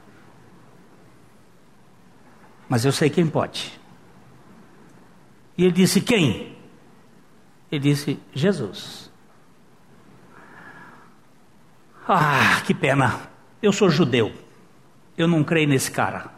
[2.69, 3.79] Mas eu sei quem pode.
[5.57, 6.55] E ele disse: Quem?
[7.71, 9.11] Ele disse: Jesus.
[12.07, 13.19] Ah, que pena.
[13.61, 14.31] Eu sou judeu.
[15.17, 16.29] Eu não creio nesse cara.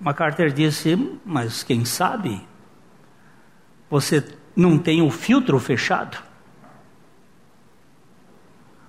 [0.00, 2.46] MacArthur disse: Mas quem sabe?
[3.90, 6.25] Você não tem o filtro fechado.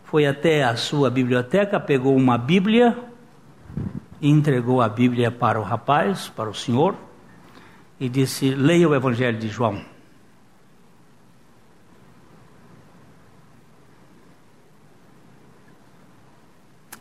[0.07, 2.97] Foi até a sua biblioteca, pegou uma Bíblia
[4.21, 6.95] entregou a Bíblia para o rapaz, para o senhor,
[7.99, 9.83] e disse: Leia o Evangelho de João.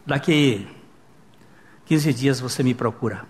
[0.05, 0.69] Daqui
[1.87, 3.25] 15 dias você me procura.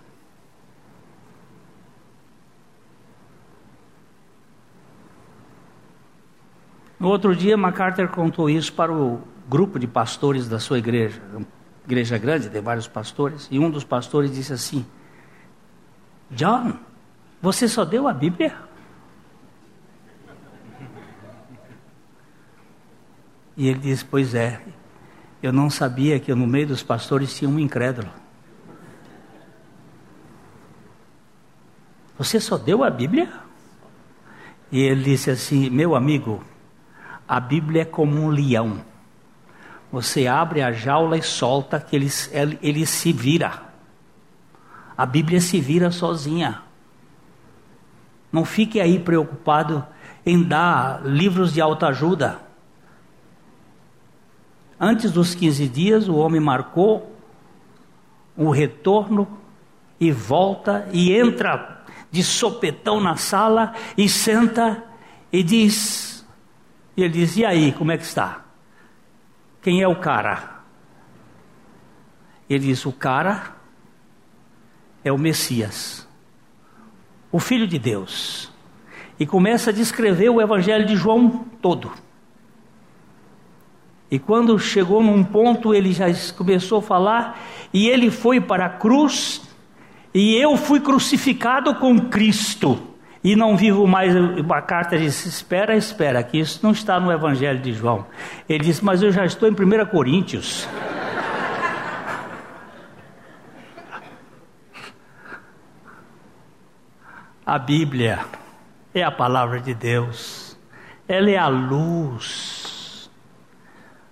[6.99, 11.21] No outro dia, MacArthur contou isso para o grupo de pastores da sua igreja,
[11.85, 14.85] igreja grande, tem vários pastores, e um dos pastores disse assim:
[16.31, 16.75] John,
[17.41, 18.57] você só deu a Bíblia?
[23.57, 24.61] E ele disse: Pois é,
[25.43, 28.11] Eu não sabia que no meio dos pastores tinha um incrédulo.
[32.19, 33.33] Você só deu a Bíblia?
[34.73, 36.43] E ele disse assim: Meu amigo,
[37.29, 38.85] a Bíblia é como um leão.
[39.97, 43.63] Você abre a jaula e solta que ele, ele, ele se vira.
[44.95, 46.61] A Bíblia se vira sozinha.
[48.31, 49.87] Não fique aí preocupado
[50.27, 52.39] em dar livros de autoajuda.
[54.79, 57.17] Antes dos 15 dias, o homem marcou
[58.37, 59.27] o retorno
[59.99, 64.85] e volta e entra de sopetão na sala e senta
[65.33, 66.23] e diz:
[66.95, 68.46] e ele diz, e aí, como é que está?
[69.67, 70.61] Quem é o cara?
[72.49, 73.57] Ele diz: o cara
[75.03, 76.07] é o Messias,
[77.33, 78.49] o Filho de Deus.
[79.19, 81.91] E começa a descrever o Evangelho de João todo.
[84.09, 86.07] E quando chegou num ponto, ele já
[86.37, 87.41] começou a falar,
[87.73, 89.43] e ele foi para a cruz,
[90.15, 92.86] e eu fui crucificado com Cristo,
[93.27, 94.15] e não vivo mais.
[94.15, 98.07] A carta diz: espera, espera, que isso não está no Evangelho de João.
[98.49, 100.69] Ele disse: mas eu já estou em 1 Coríntios.
[107.45, 108.21] a Bíblia
[108.95, 110.57] é a palavra de Deus,
[111.09, 113.11] ela é a luz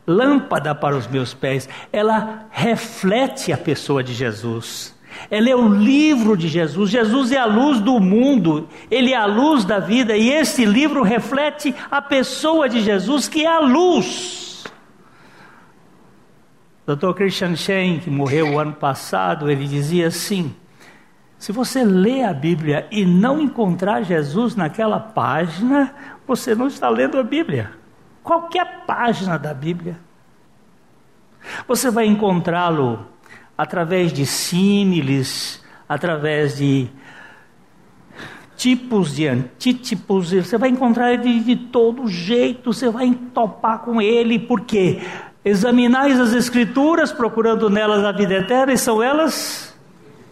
[0.07, 4.94] lâmpada para os meus pés, ela reflete a pessoa de Jesus.
[5.31, 6.91] É o livro de Jesus.
[6.91, 11.03] Jesus é a luz do mundo, ele é a luz da vida, e esse livro
[11.03, 14.65] reflete a pessoa de Jesus, que é a luz.
[16.87, 17.13] Dr.
[17.15, 20.55] Christian Shen, que morreu o ano passado, ele dizia assim:
[21.39, 25.95] se você lê a Bíblia e não encontrar Jesus naquela página,
[26.27, 27.85] você não está lendo a Bíblia
[28.25, 29.99] qualquer página da Bíblia.
[31.69, 33.07] Você vai encontrá-lo
[33.57, 36.89] através de símiles, através de
[38.57, 44.39] tipos de antítipos, você vai encontrar ele de, todo jeito, você vai entopar com ele,
[44.39, 45.03] porque
[45.45, 49.77] examinais as Escrituras, procurando nelas a vida eterna, e são elas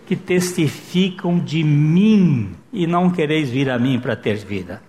[0.07, 4.83] que testificam de mim, e não quereis vir a mim para ter vida.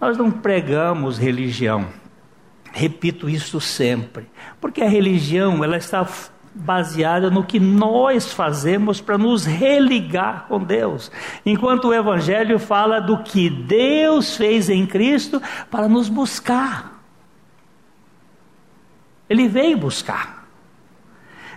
[0.00, 1.86] Nós não pregamos religião.
[2.72, 4.26] Repito isso sempre,
[4.60, 6.06] porque a religião ela está
[6.60, 11.10] baseada no que nós fazemos para nos religar com Deus,
[11.44, 15.40] enquanto o Evangelho fala do que Deus fez em Cristo
[15.70, 17.02] para nos buscar.
[19.28, 20.46] Ele veio buscar.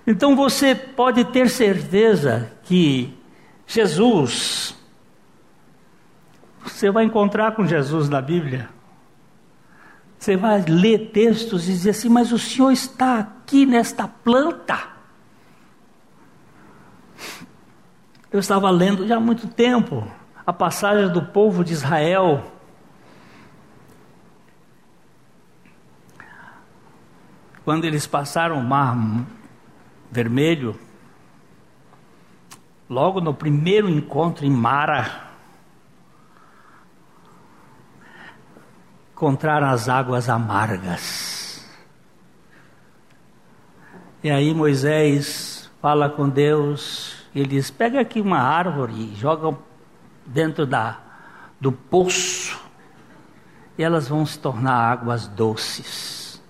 [0.06, 3.14] Então você pode ter certeza que
[3.66, 4.76] Jesus
[6.64, 8.70] você vai encontrar com Jesus na Bíblia.
[10.18, 14.93] Você vai ler textos e dizer assim: Mas o Senhor está aqui nesta planta.
[18.34, 20.12] Eu estava lendo já há muito tempo
[20.44, 22.52] a passagem do povo de Israel.
[27.64, 28.98] Quando eles passaram o mar
[30.12, 30.76] vermelho,
[32.90, 35.28] logo no primeiro encontro em Mara,
[39.12, 41.64] encontraram as águas amargas.
[44.24, 49.58] E aí Moisés fala com Deus, ele diz: pega aqui uma árvore e joga
[50.26, 51.00] dentro da,
[51.60, 52.60] do poço,
[53.78, 56.42] e elas vão se tornar águas doces.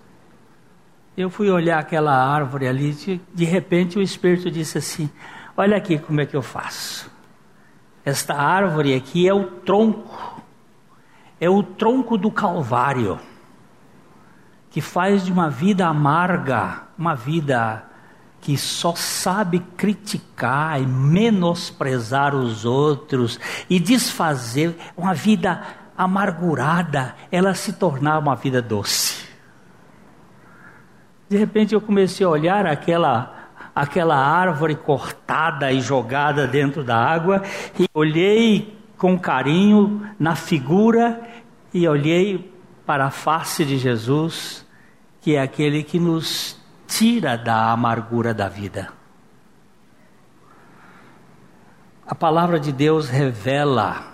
[1.15, 5.09] Eu fui olhar aquela árvore ali, de, de repente o Espírito disse assim:
[5.55, 7.11] Olha aqui como é que eu faço.
[8.03, 10.34] Esta árvore aqui é o tronco
[11.43, 13.19] é o tronco do Calvário,
[14.69, 17.84] que faz de uma vida amarga uma vida
[18.43, 23.39] que só sabe criticar e menosprezar os outros
[23.69, 25.61] e desfazer uma vida
[25.97, 29.25] amargurada, ela se tornar uma vida doce.
[31.29, 33.39] De repente eu comecei a olhar aquela
[33.73, 37.41] aquela árvore cortada e jogada dentro da água
[37.79, 41.19] e olhei com carinho na figura
[41.73, 42.53] e olhei
[42.85, 44.67] para a face de Jesus,
[45.21, 46.61] que é aquele que nos
[46.97, 48.93] tira da amargura da vida.
[52.05, 54.13] A palavra de Deus revela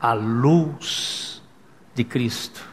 [0.00, 1.42] a luz
[1.94, 2.64] de Cristo.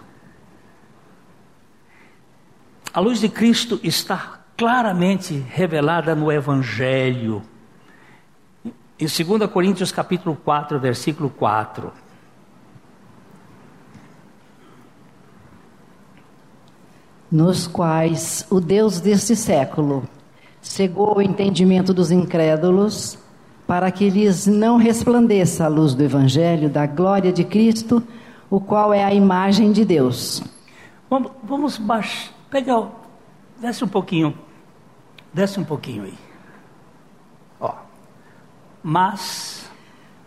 [2.94, 7.44] A luz de Cristo está claramente revelada no Evangelho
[8.98, 11.92] em 2 Coríntios capítulo 4, versículo 4.
[17.32, 20.08] Nos quais o Deus deste século
[20.62, 23.18] cegou o entendimento dos incrédulos,
[23.68, 28.02] para que lhes não resplandeça a luz do Evangelho da glória de Cristo,
[28.50, 30.44] o qual é a imagem de Deus.
[31.10, 32.90] Vamos, vamos baixar, pegar,
[33.60, 34.38] desce um pouquinho,
[35.34, 36.18] desce um pouquinho aí.
[37.60, 37.74] Ó,
[38.84, 39.70] mas.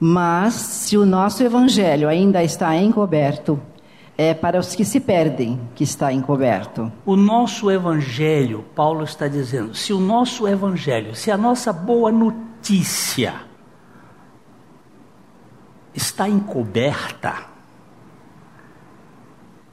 [0.00, 3.60] Mas, se o nosso Evangelho ainda está encoberto,
[4.20, 6.92] é para os que se perdem que está encoberto.
[7.06, 13.42] O nosso evangelho, Paulo está dizendo, se o nosso evangelho, se a nossa boa notícia
[15.94, 17.46] está encoberta,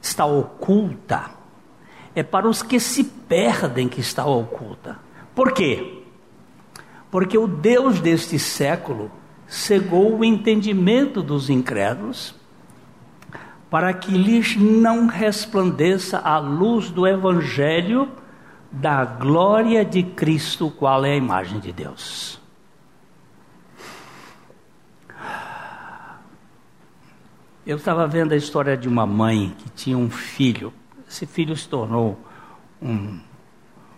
[0.00, 1.24] está oculta,
[2.14, 5.00] é para os que se perdem que está oculta.
[5.34, 6.04] Por quê?
[7.10, 9.10] Porque o Deus deste século
[9.44, 12.35] cegou o entendimento dos incrédulos
[13.70, 18.10] para que lhes não resplandeça a luz do Evangelho
[18.70, 22.40] da glória de Cristo, qual é a imagem de Deus.
[27.66, 30.72] Eu estava vendo a história de uma mãe que tinha um filho.
[31.08, 32.16] Esse filho se tornou
[32.80, 33.18] um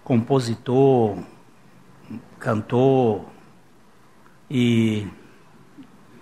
[0.02, 1.18] compositor,
[2.10, 3.26] um cantor
[4.50, 5.06] e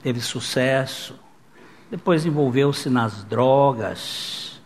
[0.02, 1.16] teve sucesso
[1.90, 4.60] depois envolveu-se nas drogas.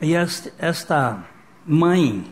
[0.00, 1.24] E esta
[1.66, 2.24] mãe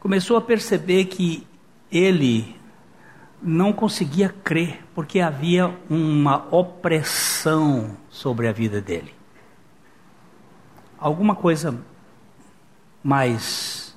[0.00, 1.46] começou a perceber que
[1.90, 2.56] ele
[3.40, 9.14] não conseguia crer, porque havia uma opressão sobre a vida dele.
[10.98, 11.78] Alguma coisa
[13.02, 13.96] mais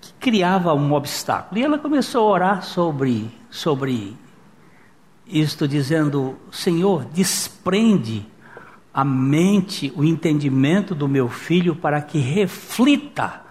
[0.00, 1.60] que criava um obstáculo.
[1.60, 4.16] E ela começou a orar sobre sobre
[5.32, 8.26] isto dizendo: Senhor, desprende
[8.92, 13.42] a mente, o entendimento do meu filho para que reflita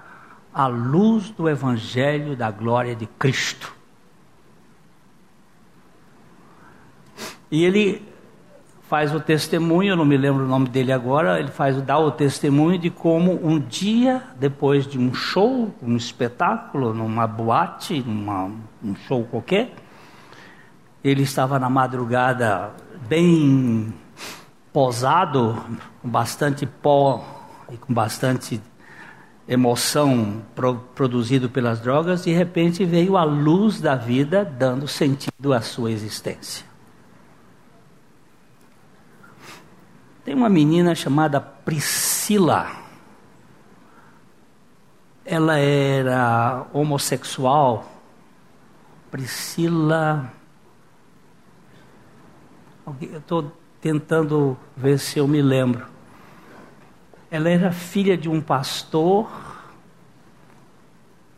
[0.53, 3.73] a luz do Evangelho da glória de Cristo.
[7.51, 8.07] E ele
[8.89, 12.11] faz o testemunho, eu não me lembro o nome dele agora, ele faz dá o
[12.11, 18.51] testemunho de como um dia depois de um show, um espetáculo, numa boate, numa,
[18.84, 19.73] um show qualquer,
[21.04, 22.72] ele estava na madrugada
[23.08, 23.93] bem
[24.74, 25.62] posado,
[26.02, 27.24] com bastante pó
[27.72, 28.62] e com bastante
[29.47, 35.62] emoção pro, produzido pelas drogas, de repente veio a luz da vida dando sentido à
[35.62, 36.66] sua existência.
[40.24, 42.70] Tem uma menina chamada Priscila.
[45.26, 47.91] Ela era homossexual.
[49.10, 50.32] Priscila
[53.01, 55.85] eu estou tentando ver se eu me lembro.
[57.31, 59.29] Ela era filha de um pastor,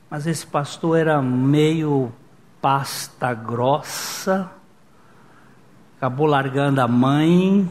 [0.09, 2.11] mas esse pastor era meio
[2.61, 4.51] pasta grossa,
[5.97, 7.69] acabou largando a mãe,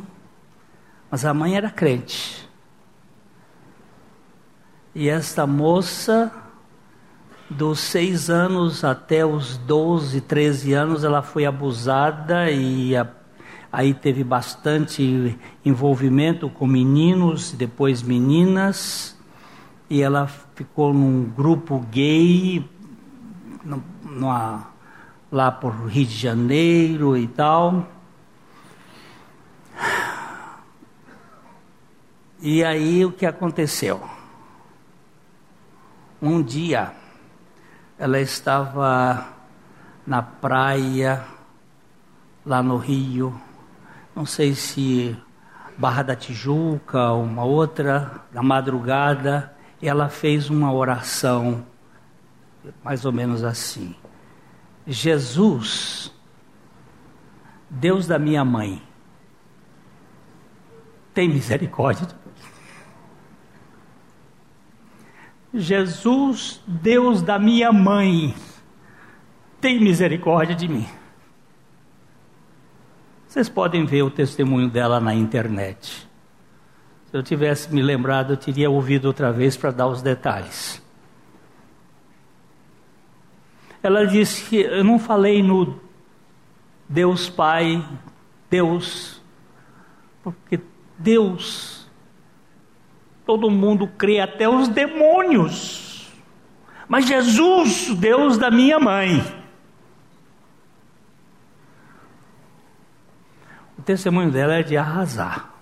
[1.10, 2.48] mas a mãe era crente.
[4.94, 6.32] E esta moça,
[7.48, 13.04] dos seis anos até os 12, 13 anos, ela foi abusada e a
[13.72, 19.16] Aí teve bastante envolvimento com meninos, depois meninas,
[19.88, 22.68] e ela ficou num grupo gay
[23.64, 24.68] numa,
[25.30, 27.88] lá por Rio de Janeiro e tal.
[32.40, 34.02] E aí o que aconteceu?
[36.20, 36.92] Um dia
[37.98, 39.28] ela estava
[40.06, 41.24] na praia
[42.44, 43.38] lá no Rio
[44.14, 45.16] não sei se
[45.78, 51.64] Barra da Tijuca, uma outra, na madrugada, ela fez uma oração
[52.84, 53.94] mais ou menos assim:
[54.86, 56.12] Jesus,
[57.68, 58.82] Deus da minha mãe,
[61.14, 62.20] tem misericórdia de mim.
[65.52, 68.34] Jesus, Deus da minha mãe,
[69.60, 70.86] tem misericórdia de mim.
[73.30, 76.04] Vocês podem ver o testemunho dela na internet.
[77.08, 80.82] Se eu tivesse me lembrado, eu teria ouvido outra vez para dar os detalhes.
[83.80, 85.78] Ela disse que eu não falei no
[86.88, 87.80] Deus Pai,
[88.50, 89.22] Deus,
[90.24, 90.58] porque
[90.98, 91.88] Deus,
[93.24, 96.12] todo mundo crê, até os demônios.
[96.88, 99.22] Mas Jesus, Deus da minha mãe,
[103.80, 105.54] O testemunho dela é de arrasar.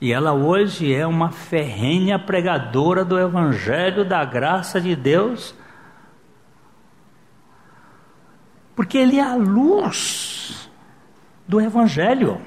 [0.00, 5.54] E ela hoje é uma ferrenha pregadora do Evangelho da graça de Deus,
[8.74, 10.70] porque ele é a luz
[11.46, 12.40] do Evangelho.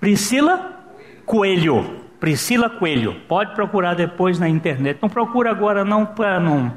[0.00, 0.82] Priscila
[1.26, 2.02] Coelho.
[2.18, 3.20] Priscila Coelho.
[3.28, 4.98] Pode procurar depois na internet.
[5.02, 6.72] Não procura agora não para não,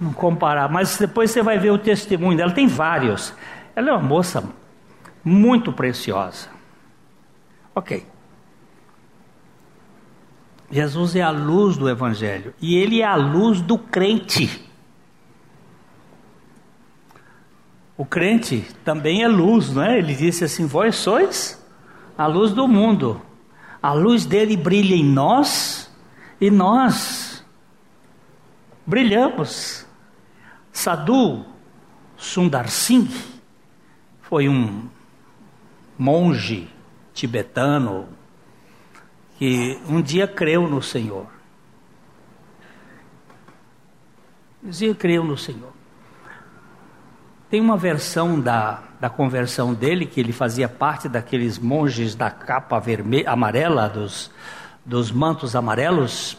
[0.00, 2.52] não comparar, mas depois você vai ver o testemunho dela.
[2.52, 3.34] Tem vários.
[3.74, 4.44] Ela é uma moça
[5.24, 6.48] muito preciosa.
[7.74, 8.06] Ok.
[10.70, 14.64] Jesus é a luz do Evangelho e ele é a luz do crente.
[17.96, 19.98] O crente também é luz, não é?
[19.98, 21.64] Ele disse assim: Vós sois
[22.18, 23.20] a luz do mundo.
[23.80, 25.90] A luz dele brilha em nós
[26.40, 27.33] e nós
[28.86, 29.86] brilhamos.
[30.72, 31.44] Sadhu
[32.16, 33.10] Sundar Singh
[34.22, 34.88] foi um
[35.98, 36.68] monge
[37.12, 38.08] tibetano
[39.38, 41.26] que um dia creu no Senhor.
[44.62, 45.72] Dizia creu no Senhor.
[47.50, 52.80] Tem uma versão da, da conversão dele, que ele fazia parte daqueles monges da capa
[52.80, 54.30] vermelha, amarela, dos,
[54.84, 56.36] dos mantos amarelos,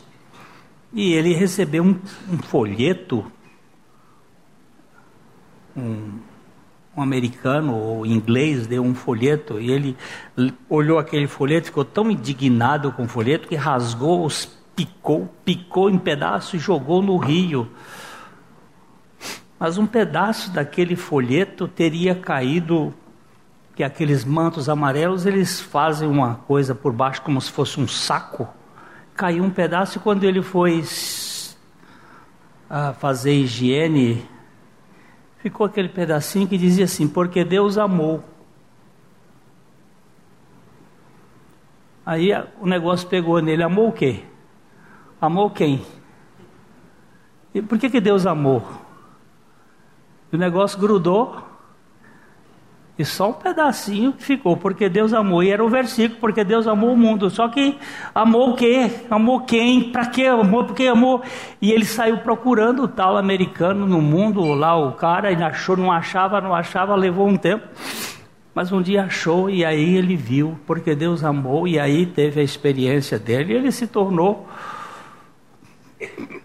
[0.95, 3.31] e ele recebeu um, um folheto,
[5.77, 6.17] um,
[6.97, 9.95] um americano ou inglês deu um folheto, e ele
[10.67, 15.99] olhou aquele folheto, ficou tão indignado com o folheto que rasgou, os picou, picou em
[15.99, 17.69] pedaços e jogou no rio
[19.59, 22.93] mas um pedaço daquele folheto teria caído,
[23.75, 28.47] que aqueles mantos amarelos eles fazem uma coisa por baixo como se fosse um saco.
[29.16, 30.84] Caiu um pedaço e quando ele foi
[32.97, 34.28] fazer higiene,
[35.38, 38.24] ficou aquele pedacinho que dizia assim: porque Deus amou.
[42.05, 44.24] Aí o negócio pegou nele, amou o quê?
[45.20, 45.84] Amou quem?
[47.53, 48.63] E por que, que Deus amou?
[50.36, 51.41] o negócio grudou
[52.97, 55.43] e só um pedacinho ficou, porque Deus amou.
[55.43, 57.29] E era o versículo, porque Deus amou o mundo.
[57.29, 57.77] Só que
[58.13, 58.89] amou o quê?
[59.09, 59.91] Amou quem?
[59.91, 60.63] Para que amou?
[60.63, 61.21] Porque amou.
[61.61, 65.91] E ele saiu procurando o tal americano no mundo, lá o cara, e achou, não
[65.91, 67.67] achava, não achava, levou um tempo.
[68.53, 72.43] Mas um dia achou e aí ele viu, porque Deus amou, e aí teve a
[72.43, 74.47] experiência dele, e ele se tornou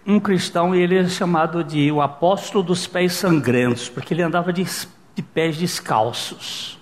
[0.05, 4.51] um cristão e ele é chamado de o apóstolo dos pés sangrentos, porque ele andava
[4.51, 4.65] de,
[5.21, 6.79] de pés descalços.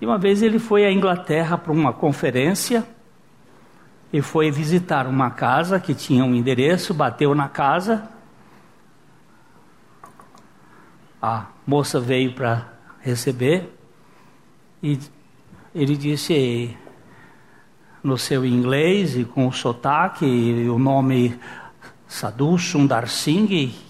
[0.00, 2.86] E uma vez ele foi à Inglaterra para uma conferência
[4.12, 8.08] e foi visitar uma casa que tinha um endereço, bateu na casa.
[11.22, 12.68] A moça veio para
[13.00, 13.72] receber
[14.82, 14.98] e
[15.74, 16.76] ele disse:
[18.02, 20.24] no seu inglês e com o sotaque,
[20.68, 21.38] o nome
[22.08, 23.89] Sadhu Sundar Singh.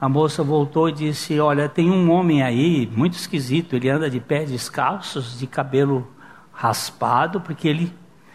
[0.00, 4.18] A moça voltou e disse: Olha, tem um homem aí muito esquisito, ele anda de
[4.18, 6.08] pés descalços, de cabelo
[6.52, 7.92] raspado, porque ele,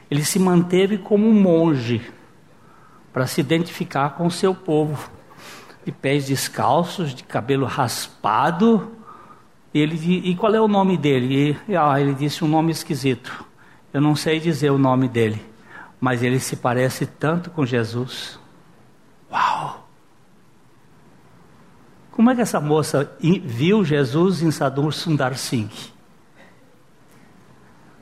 [0.09, 2.01] ele se manteve como um monge
[3.11, 5.09] para se identificar com o seu povo.
[5.83, 8.91] De pés descalços, de cabelo raspado.
[9.73, 9.95] Ele,
[10.29, 11.57] e qual é o nome dele?
[11.67, 13.45] E, ah, ele disse um nome esquisito.
[13.93, 15.41] Eu não sei dizer o nome dele,
[15.99, 18.39] mas ele se parece tanto com Jesus.
[19.31, 19.84] Uau!
[22.15, 25.91] Como é que essa moça viu Jesus em Sadhu Sundar Singh?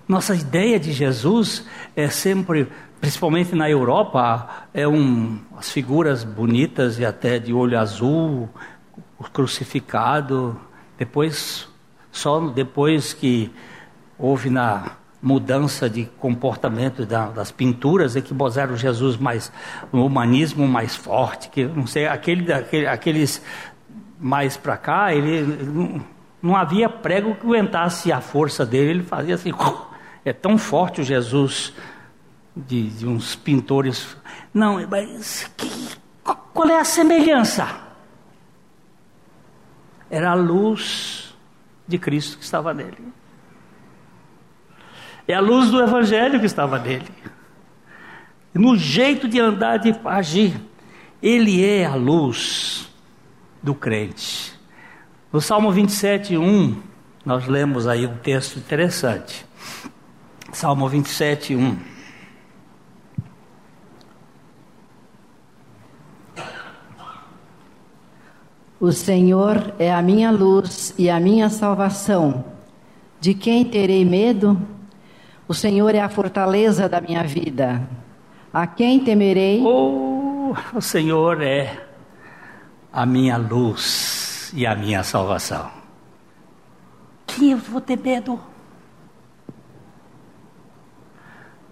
[0.07, 2.67] Nossa ideia de Jesus é sempre,
[3.01, 8.47] principalmente na Europa, é um, as figuras bonitas e até de olho azul,
[9.33, 10.61] crucificado.
[10.95, 11.67] Depois,
[12.11, 13.51] só depois que
[14.19, 14.91] houve na
[15.23, 19.49] mudança de comportamento da, das pinturas é que botaram Jesus mais
[19.91, 23.41] um humanismo mais forte que não sei aquele, aquele aqueles
[24.23, 26.01] mais para cá ele
[26.41, 29.51] não, havia prego que aguentasse a força dele ele fazia assim
[30.23, 31.73] é tão forte o Jesus
[32.55, 34.17] de, de uns pintores
[34.53, 35.69] não mas que,
[36.53, 37.67] qual é a semelhança
[40.09, 41.35] era a luz
[41.87, 43.13] de Cristo que estava nele
[45.27, 47.07] é a luz do Evangelho que estava nele.
[48.53, 50.59] No jeito de andar, de agir.
[51.21, 52.89] Ele é a luz
[53.63, 54.53] do crente.
[55.31, 56.75] No Salmo 27, 1,
[57.25, 59.45] nós lemos aí um texto interessante.
[60.51, 61.77] Salmo 27, 1.
[68.79, 72.43] O Senhor é a minha luz e a minha salvação.
[73.21, 74.61] De quem terei medo?
[75.47, 77.87] O Senhor é a fortaleza da minha vida.
[78.53, 79.61] A quem temerei?
[79.63, 81.82] Oh, o Senhor é
[82.93, 85.71] a minha luz e a minha salvação.
[87.25, 88.39] Quem eu vou ter medo?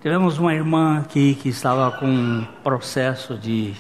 [0.02, 3.76] Tivemos uma irmã aqui que estava com um processo de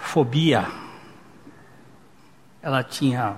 [0.00, 0.66] fobia.
[2.60, 3.36] Ela tinha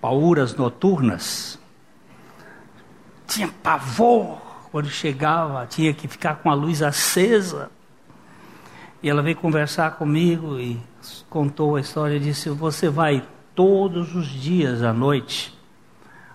[0.00, 1.58] pauras noturnas,
[3.26, 7.72] tinha pavor quando chegava, tinha que ficar com a luz acesa.
[9.02, 10.80] E ela veio conversar comigo e
[11.28, 12.18] contou a história.
[12.18, 15.56] Disse: Você vai todos os dias à noite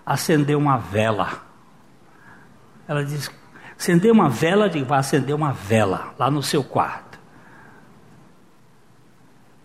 [0.04, 1.42] acender uma vela.
[2.88, 3.30] Ela disse:
[3.78, 7.18] Acender uma vela, digo, vai acender uma vela lá no seu quarto.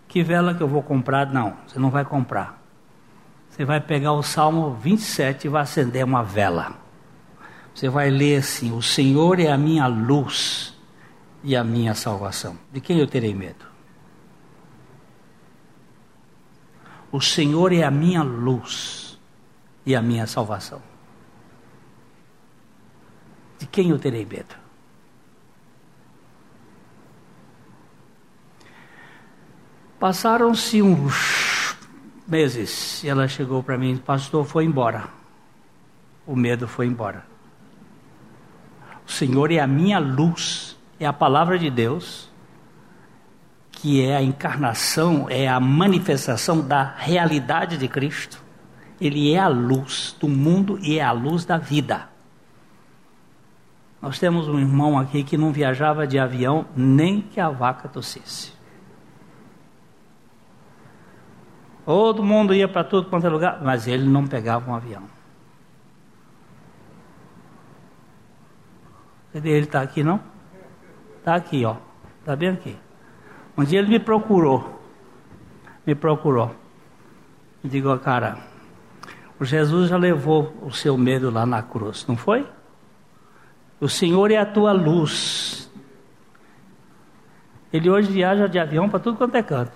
[0.08, 1.26] Que vela que eu vou comprar?
[1.32, 2.62] Não, você não vai comprar.
[3.50, 6.72] Você vai pegar o Salmo 27 e vai acender uma vela.
[7.74, 10.74] Você vai ler assim: O Senhor é a minha luz
[11.44, 12.56] e a minha salvação.
[12.72, 13.75] De quem eu terei medo?
[17.16, 19.18] O Senhor é a minha luz
[19.86, 20.82] e a minha salvação.
[23.58, 24.54] De quem eu terei medo?
[29.98, 31.74] Passaram-se uns
[32.28, 35.08] meses e ela chegou para mim, pastor, foi embora.
[36.26, 37.24] O medo foi embora.
[39.08, 42.28] O Senhor é a minha luz, é a palavra de Deus,
[43.86, 48.42] que é a encarnação, é a manifestação da realidade de Cristo.
[49.00, 52.08] Ele é a luz do mundo e é a luz da vida.
[54.02, 58.52] Nós temos um irmão aqui que não viajava de avião nem que a vaca tossisse.
[61.84, 65.04] Todo mundo ia para tudo quanto é lugar, mas ele não pegava um avião.
[69.32, 69.58] Ele?
[69.58, 70.20] Está aqui não?
[71.18, 71.76] Está aqui, ó.
[72.18, 72.85] Está bem aqui.
[73.56, 74.80] Um dia ele me procurou.
[75.86, 76.54] Me procurou.
[77.64, 78.38] E digo, cara,
[79.38, 82.46] o Jesus já levou o seu medo lá na cruz, não foi?
[83.80, 85.70] O Senhor é a tua luz.
[87.72, 89.72] Ele hoje viaja de avião para tudo quanto é canto.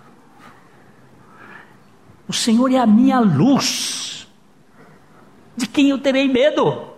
[2.26, 4.28] O Senhor é a minha luz.
[5.56, 6.90] De quem eu terei medo?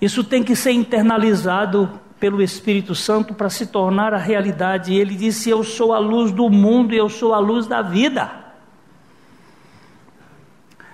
[0.00, 4.94] Isso tem que ser internalizado pelo Espírito Santo para se tornar a realidade.
[4.94, 8.30] Ele disse: Eu sou a luz do mundo eu sou a luz da vida.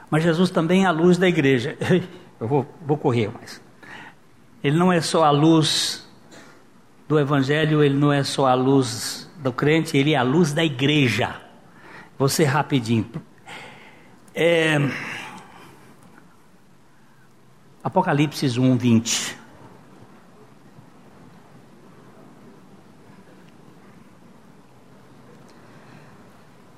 [0.09, 1.77] Mas Jesus também é a luz da igreja.
[2.39, 3.63] Eu vou, vou correr mais.
[4.63, 6.07] Ele não é só a luz
[7.09, 10.63] do Evangelho, ele não é só a luz do crente, ele é a luz da
[10.63, 11.41] igreja.
[12.19, 13.11] Você rapidinho.
[14.35, 14.77] É...
[17.83, 19.46] Apocalipse 1, 20.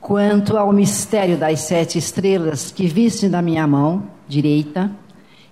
[0.09, 4.91] Quanto ao mistério das sete estrelas que viste na minha mão direita,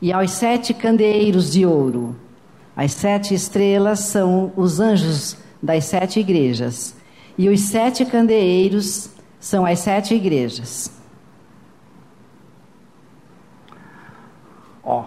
[0.00, 2.16] e aos sete candeeiros de ouro.
[2.74, 6.96] As sete estrelas são os anjos das sete igrejas,
[7.36, 10.90] e os sete candeeiros são as sete igrejas.
[14.82, 15.04] Ó,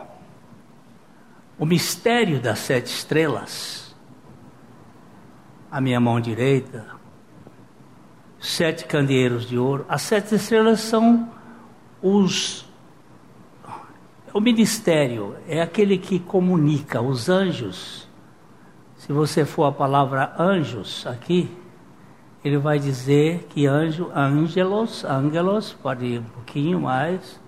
[1.58, 3.96] o mistério das sete estrelas,
[5.72, 6.99] a minha mão direita,
[8.40, 11.30] sete candeeiros de ouro, as sete estrelas são
[12.02, 12.70] os
[14.32, 18.08] o ministério é aquele que comunica os anjos.
[18.96, 21.50] Se você for a palavra anjos aqui,
[22.44, 27.42] ele vai dizer que anjo, angelos, angelos, pode ir um pouquinho mais.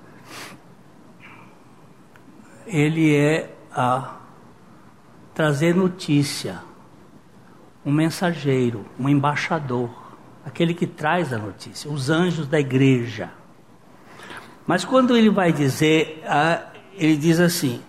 [2.65, 4.15] Ele é a
[5.35, 6.63] trazer notícia,
[7.85, 9.89] um mensageiro, um embaixador,
[10.45, 13.31] aquele que traz a notícia, os anjos da igreja.
[14.65, 16.23] Mas quando ele vai dizer
[16.93, 17.81] ele diz assim: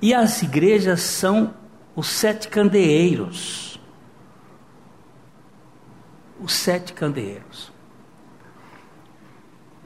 [0.00, 1.54] e as igrejas são
[1.94, 3.80] os sete candeeiros.
[6.40, 7.72] Os sete candeeiros.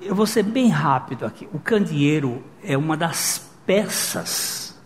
[0.00, 1.48] Eu vou ser bem rápido aqui.
[1.52, 4.78] O candeeiro é uma das peças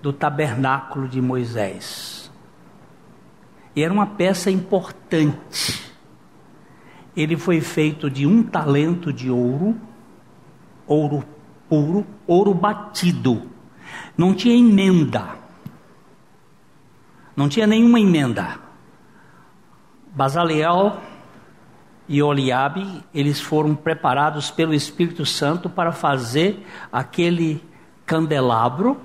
[0.00, 2.30] do tabernáculo de Moisés.
[3.74, 5.89] E era uma peça importante.
[7.16, 9.76] Ele foi feito de um talento de ouro,
[10.86, 11.24] ouro
[11.70, 13.48] ouro, ouro batido.
[14.18, 15.38] Não tinha emenda.
[17.36, 18.58] Não tinha nenhuma emenda.
[20.12, 21.00] Basaliel
[22.08, 27.62] e Oliabe, eles foram preparados pelo Espírito Santo para fazer aquele
[28.04, 29.00] candelabro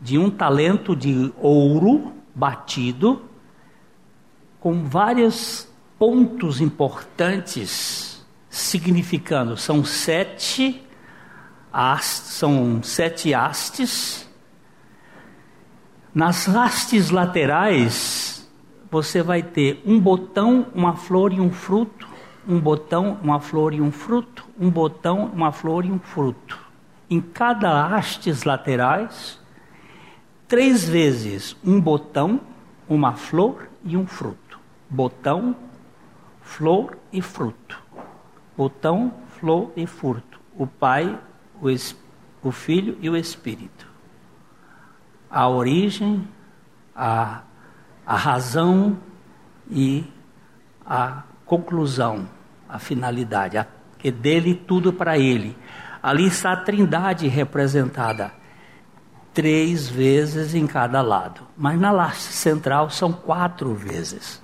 [0.00, 3.22] de um talento de ouro batido,
[4.58, 5.65] com vários
[5.98, 10.82] pontos importantes, significando, são sete,
[12.00, 14.28] são sete hastes.
[16.14, 18.48] Nas hastes laterais,
[18.90, 22.08] você vai ter um botão, uma flor e um fruto,
[22.48, 26.58] um botão, uma flor e um fruto, um botão, uma flor e um fruto.
[27.10, 29.38] Em cada hastes laterais,
[30.48, 32.40] três vezes um botão,
[32.88, 34.58] uma flor e um fruto.
[34.88, 35.56] Botão,
[36.46, 37.76] flor e fruto.
[38.56, 40.40] Botão, flor e fruto.
[40.56, 41.18] O Pai,
[41.60, 41.66] o,
[42.42, 43.86] o Filho e o Espírito.
[45.28, 46.26] A origem,
[46.94, 47.42] a,
[48.06, 48.96] a razão
[49.68, 50.04] e
[50.86, 52.28] a conclusão,
[52.68, 53.58] a finalidade.
[53.58, 53.66] A,
[53.98, 55.58] que dele tudo para ele.
[56.02, 58.32] Ali está a trindade representada
[59.34, 61.42] três vezes em cada lado.
[61.56, 64.40] Mas na laje central são quatro vezes.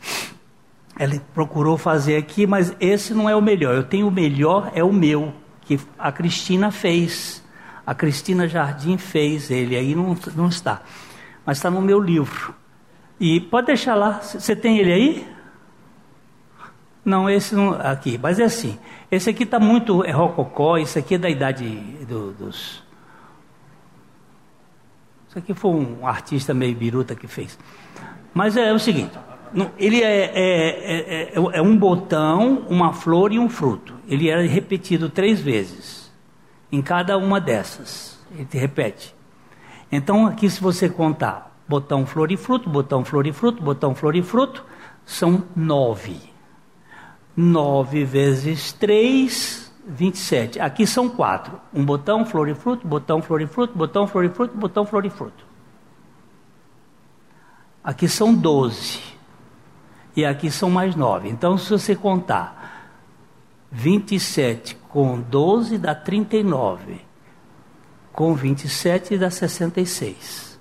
[0.99, 3.74] Ele procurou fazer aqui, mas esse não é o melhor.
[3.74, 5.32] Eu tenho o melhor, é o meu,
[5.62, 7.43] que a Cristina fez.
[7.86, 10.82] A Cristina Jardim fez ele, aí não, não está.
[11.45, 12.55] Mas está no meu livro.
[13.18, 14.20] E pode deixar lá.
[14.20, 15.28] Você tem ele aí?
[17.05, 17.72] Não, esse não.
[17.72, 18.78] Aqui, mas é assim.
[19.11, 20.05] Esse aqui está muito.
[20.05, 21.66] É rococó, esse aqui é da idade
[22.07, 22.82] do, dos
[25.32, 27.59] isso aqui foi um artista meio biruta que fez.
[28.34, 29.18] Mas é o seguinte:
[29.78, 33.94] ele é, é, é, é, um botão, uma flor e um fruto.
[34.09, 36.11] Ele é repetido três vezes
[36.70, 38.18] em cada uma dessas.
[38.34, 39.14] Ele repete.
[39.90, 44.16] Então, aqui, se você contar botão, flor e fruto, botão, flor e fruto, botão, flor
[44.16, 44.64] e fruto,
[45.05, 46.16] são nove.
[47.36, 50.61] Nove vezes três 27.
[50.61, 54.28] Aqui são quatro: um botão, flor e fruto, botão, flor e fruto, botão, flor e
[54.28, 55.44] fruto, botão, flor e fruto.
[57.82, 59.00] Aqui são 12.
[60.15, 61.29] E aqui são mais nove.
[61.29, 62.63] Então, se você contar
[63.73, 67.01] 27 com 12 dá 39.
[68.13, 70.61] Com 27 dá 66.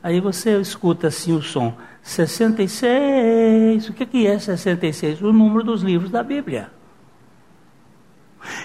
[0.00, 3.88] Aí você escuta assim o som 66.
[3.88, 5.20] O que é 66?
[5.20, 6.70] O número dos livros da Bíblia.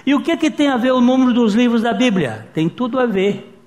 [0.06, 2.48] E o que, que tem a ver o número dos livros da Bíblia?
[2.54, 3.60] Tem tudo a ver.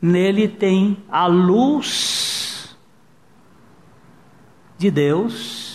[0.00, 2.76] Nele tem a luz
[4.78, 5.65] de Deus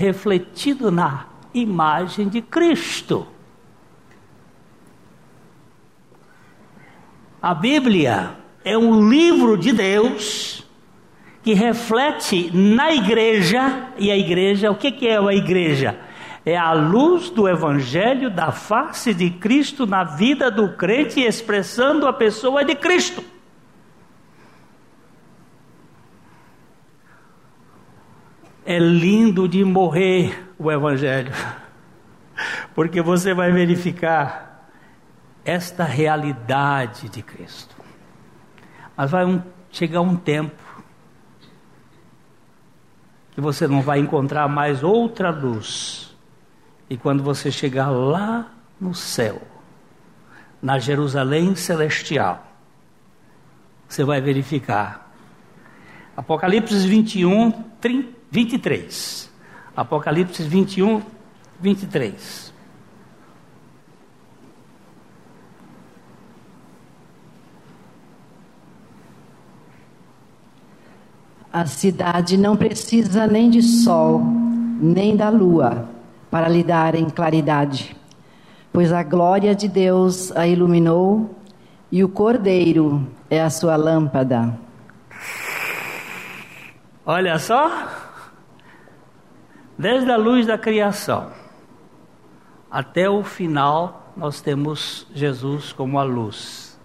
[0.00, 3.26] refletido na imagem de Cristo.
[7.42, 8.30] A Bíblia
[8.64, 10.66] é um livro de Deus
[11.42, 15.98] que reflete na igreja, e a igreja, o que, é a igreja?
[16.46, 22.12] é a luz do Evangelho da face de Cristo na vida do crente, expressando a
[22.14, 23.22] pessoa de Cristo.
[28.70, 31.32] É lindo de morrer o Evangelho,
[32.72, 34.70] porque você vai verificar
[35.44, 37.74] esta realidade de Cristo.
[38.96, 39.42] Mas vai um,
[39.72, 40.62] chegar um tempo
[43.32, 46.16] que você não vai encontrar mais outra luz
[46.88, 49.42] e quando você chegar lá no céu,
[50.62, 52.46] na Jerusalém celestial,
[53.88, 55.10] você vai verificar.
[56.16, 57.50] Apocalipse 21,
[57.80, 59.30] 30, 23.
[59.76, 61.02] Apocalipse 21,
[61.60, 62.50] 23.
[71.52, 74.20] A cidade não precisa nem de sol,
[74.80, 75.88] nem da lua
[76.30, 77.96] para lhe darem claridade,
[78.72, 81.34] pois a glória de Deus a iluminou
[81.90, 84.56] e o Cordeiro é a sua lâmpada.
[87.04, 87.68] Olha só,
[89.80, 91.32] desde a luz da criação
[92.70, 96.78] até o final, nós temos Jesus como a luz.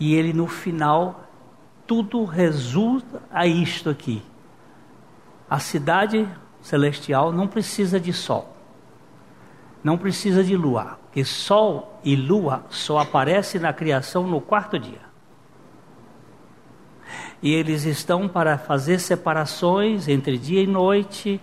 [0.00, 1.28] E ele no final,
[1.86, 4.22] tudo resulta a isto aqui.
[5.50, 6.26] A cidade
[6.62, 8.56] celestial não precisa de sol,
[9.84, 15.06] não precisa de lua, porque sol e lua só aparecem na criação no quarto dia.
[17.42, 21.38] E eles estão para fazer separações entre dia e noite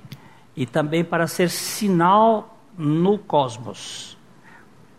[0.55, 4.17] e também para ser sinal no cosmos.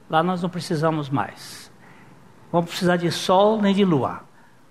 [0.08, 1.70] Lá nós não precisamos mais.
[2.52, 4.20] Vamos precisar de sol nem de lua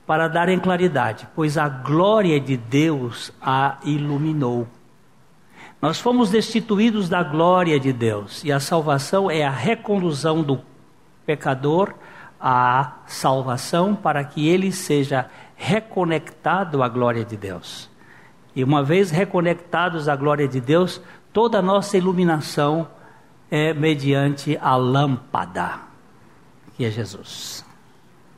[0.06, 4.68] para darem claridade, pois a glória de Deus a iluminou.
[5.82, 10.62] Nós fomos destituídos da glória de Deus e a salvação é a recondução do
[11.26, 11.94] pecador
[12.40, 17.90] à salvação para que ele seja reconectado à glória de Deus.
[18.56, 21.02] E uma vez reconectados à glória de Deus,
[21.34, 22.88] toda a nossa iluminação
[23.52, 25.80] é mediante a lâmpada,
[26.76, 27.66] que é Jesus.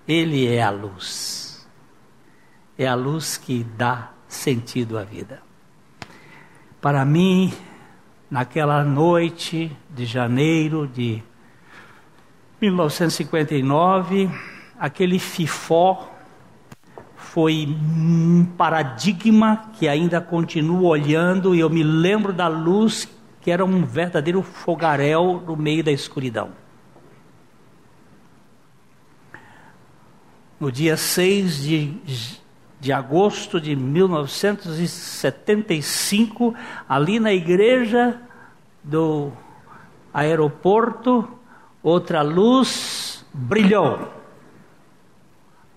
[0.08, 1.68] Ele é a luz.
[2.78, 5.42] É a luz que dá sentido à vida.
[6.82, 7.54] Para mim,
[8.30, 11.24] naquela noite de janeiro de
[12.62, 14.30] 1959,
[14.80, 16.17] aquele fifó
[17.38, 23.08] foi um paradigma que ainda continuo olhando e eu me lembro da luz
[23.42, 26.50] que era um verdadeiro fogaréu no meio da escuridão.
[30.60, 31.94] No dia 6 de,
[32.80, 36.56] de agosto de 1975,
[36.90, 38.20] ali na igreja
[38.84, 39.32] do
[40.12, 41.38] aeroporto,
[41.84, 44.12] outra luz brilhou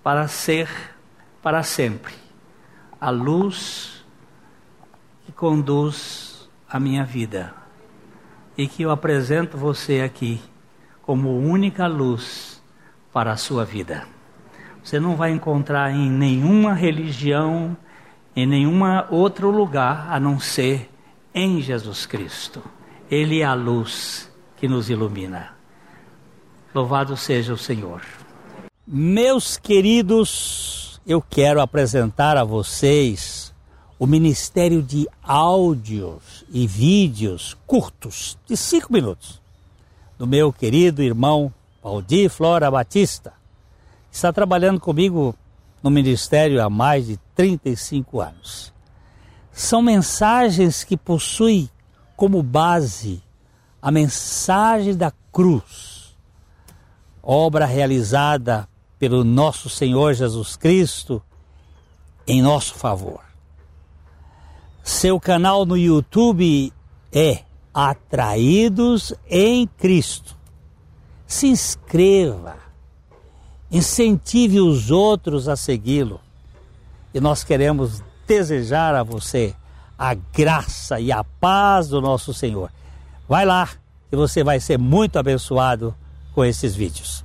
[0.02, 0.98] para ser
[1.42, 2.14] para sempre
[3.00, 4.04] a luz
[5.24, 7.54] que conduz a minha vida
[8.56, 10.40] e que eu apresento você aqui
[11.02, 12.62] como única luz
[13.12, 14.06] para a sua vida.
[14.82, 17.76] Você não vai encontrar em nenhuma religião,
[18.36, 18.80] em nenhum
[19.10, 20.90] outro lugar a não ser
[21.34, 22.62] em Jesus Cristo.
[23.10, 25.54] Ele é a luz que nos ilumina.
[26.74, 28.02] Louvado seja o Senhor.
[28.86, 33.52] Meus queridos eu quero apresentar a vocês
[33.98, 39.40] o Ministério de Áudios e Vídeos curtos, de cinco minutos,
[40.18, 43.32] do meu querido irmão Valdir Flora Batista,
[44.10, 45.34] que está trabalhando comigo
[45.82, 48.72] no Ministério há mais de 35 anos.
[49.52, 51.68] São mensagens que possuem
[52.14, 53.22] como base
[53.80, 56.16] a mensagem da cruz,
[57.22, 58.68] obra realizada
[59.00, 61.22] pelo nosso Senhor Jesus Cristo
[62.26, 63.20] em nosso favor.
[64.84, 66.70] Seu canal no YouTube
[67.10, 67.40] é
[67.72, 70.36] Atraídos em Cristo.
[71.26, 72.56] Se inscreva,
[73.70, 76.20] incentive os outros a segui-lo.
[77.14, 79.54] E nós queremos desejar a você
[79.98, 82.70] a graça e a paz do nosso Senhor.
[83.26, 83.70] Vai lá
[84.12, 85.94] e você vai ser muito abençoado
[86.34, 87.24] com esses vídeos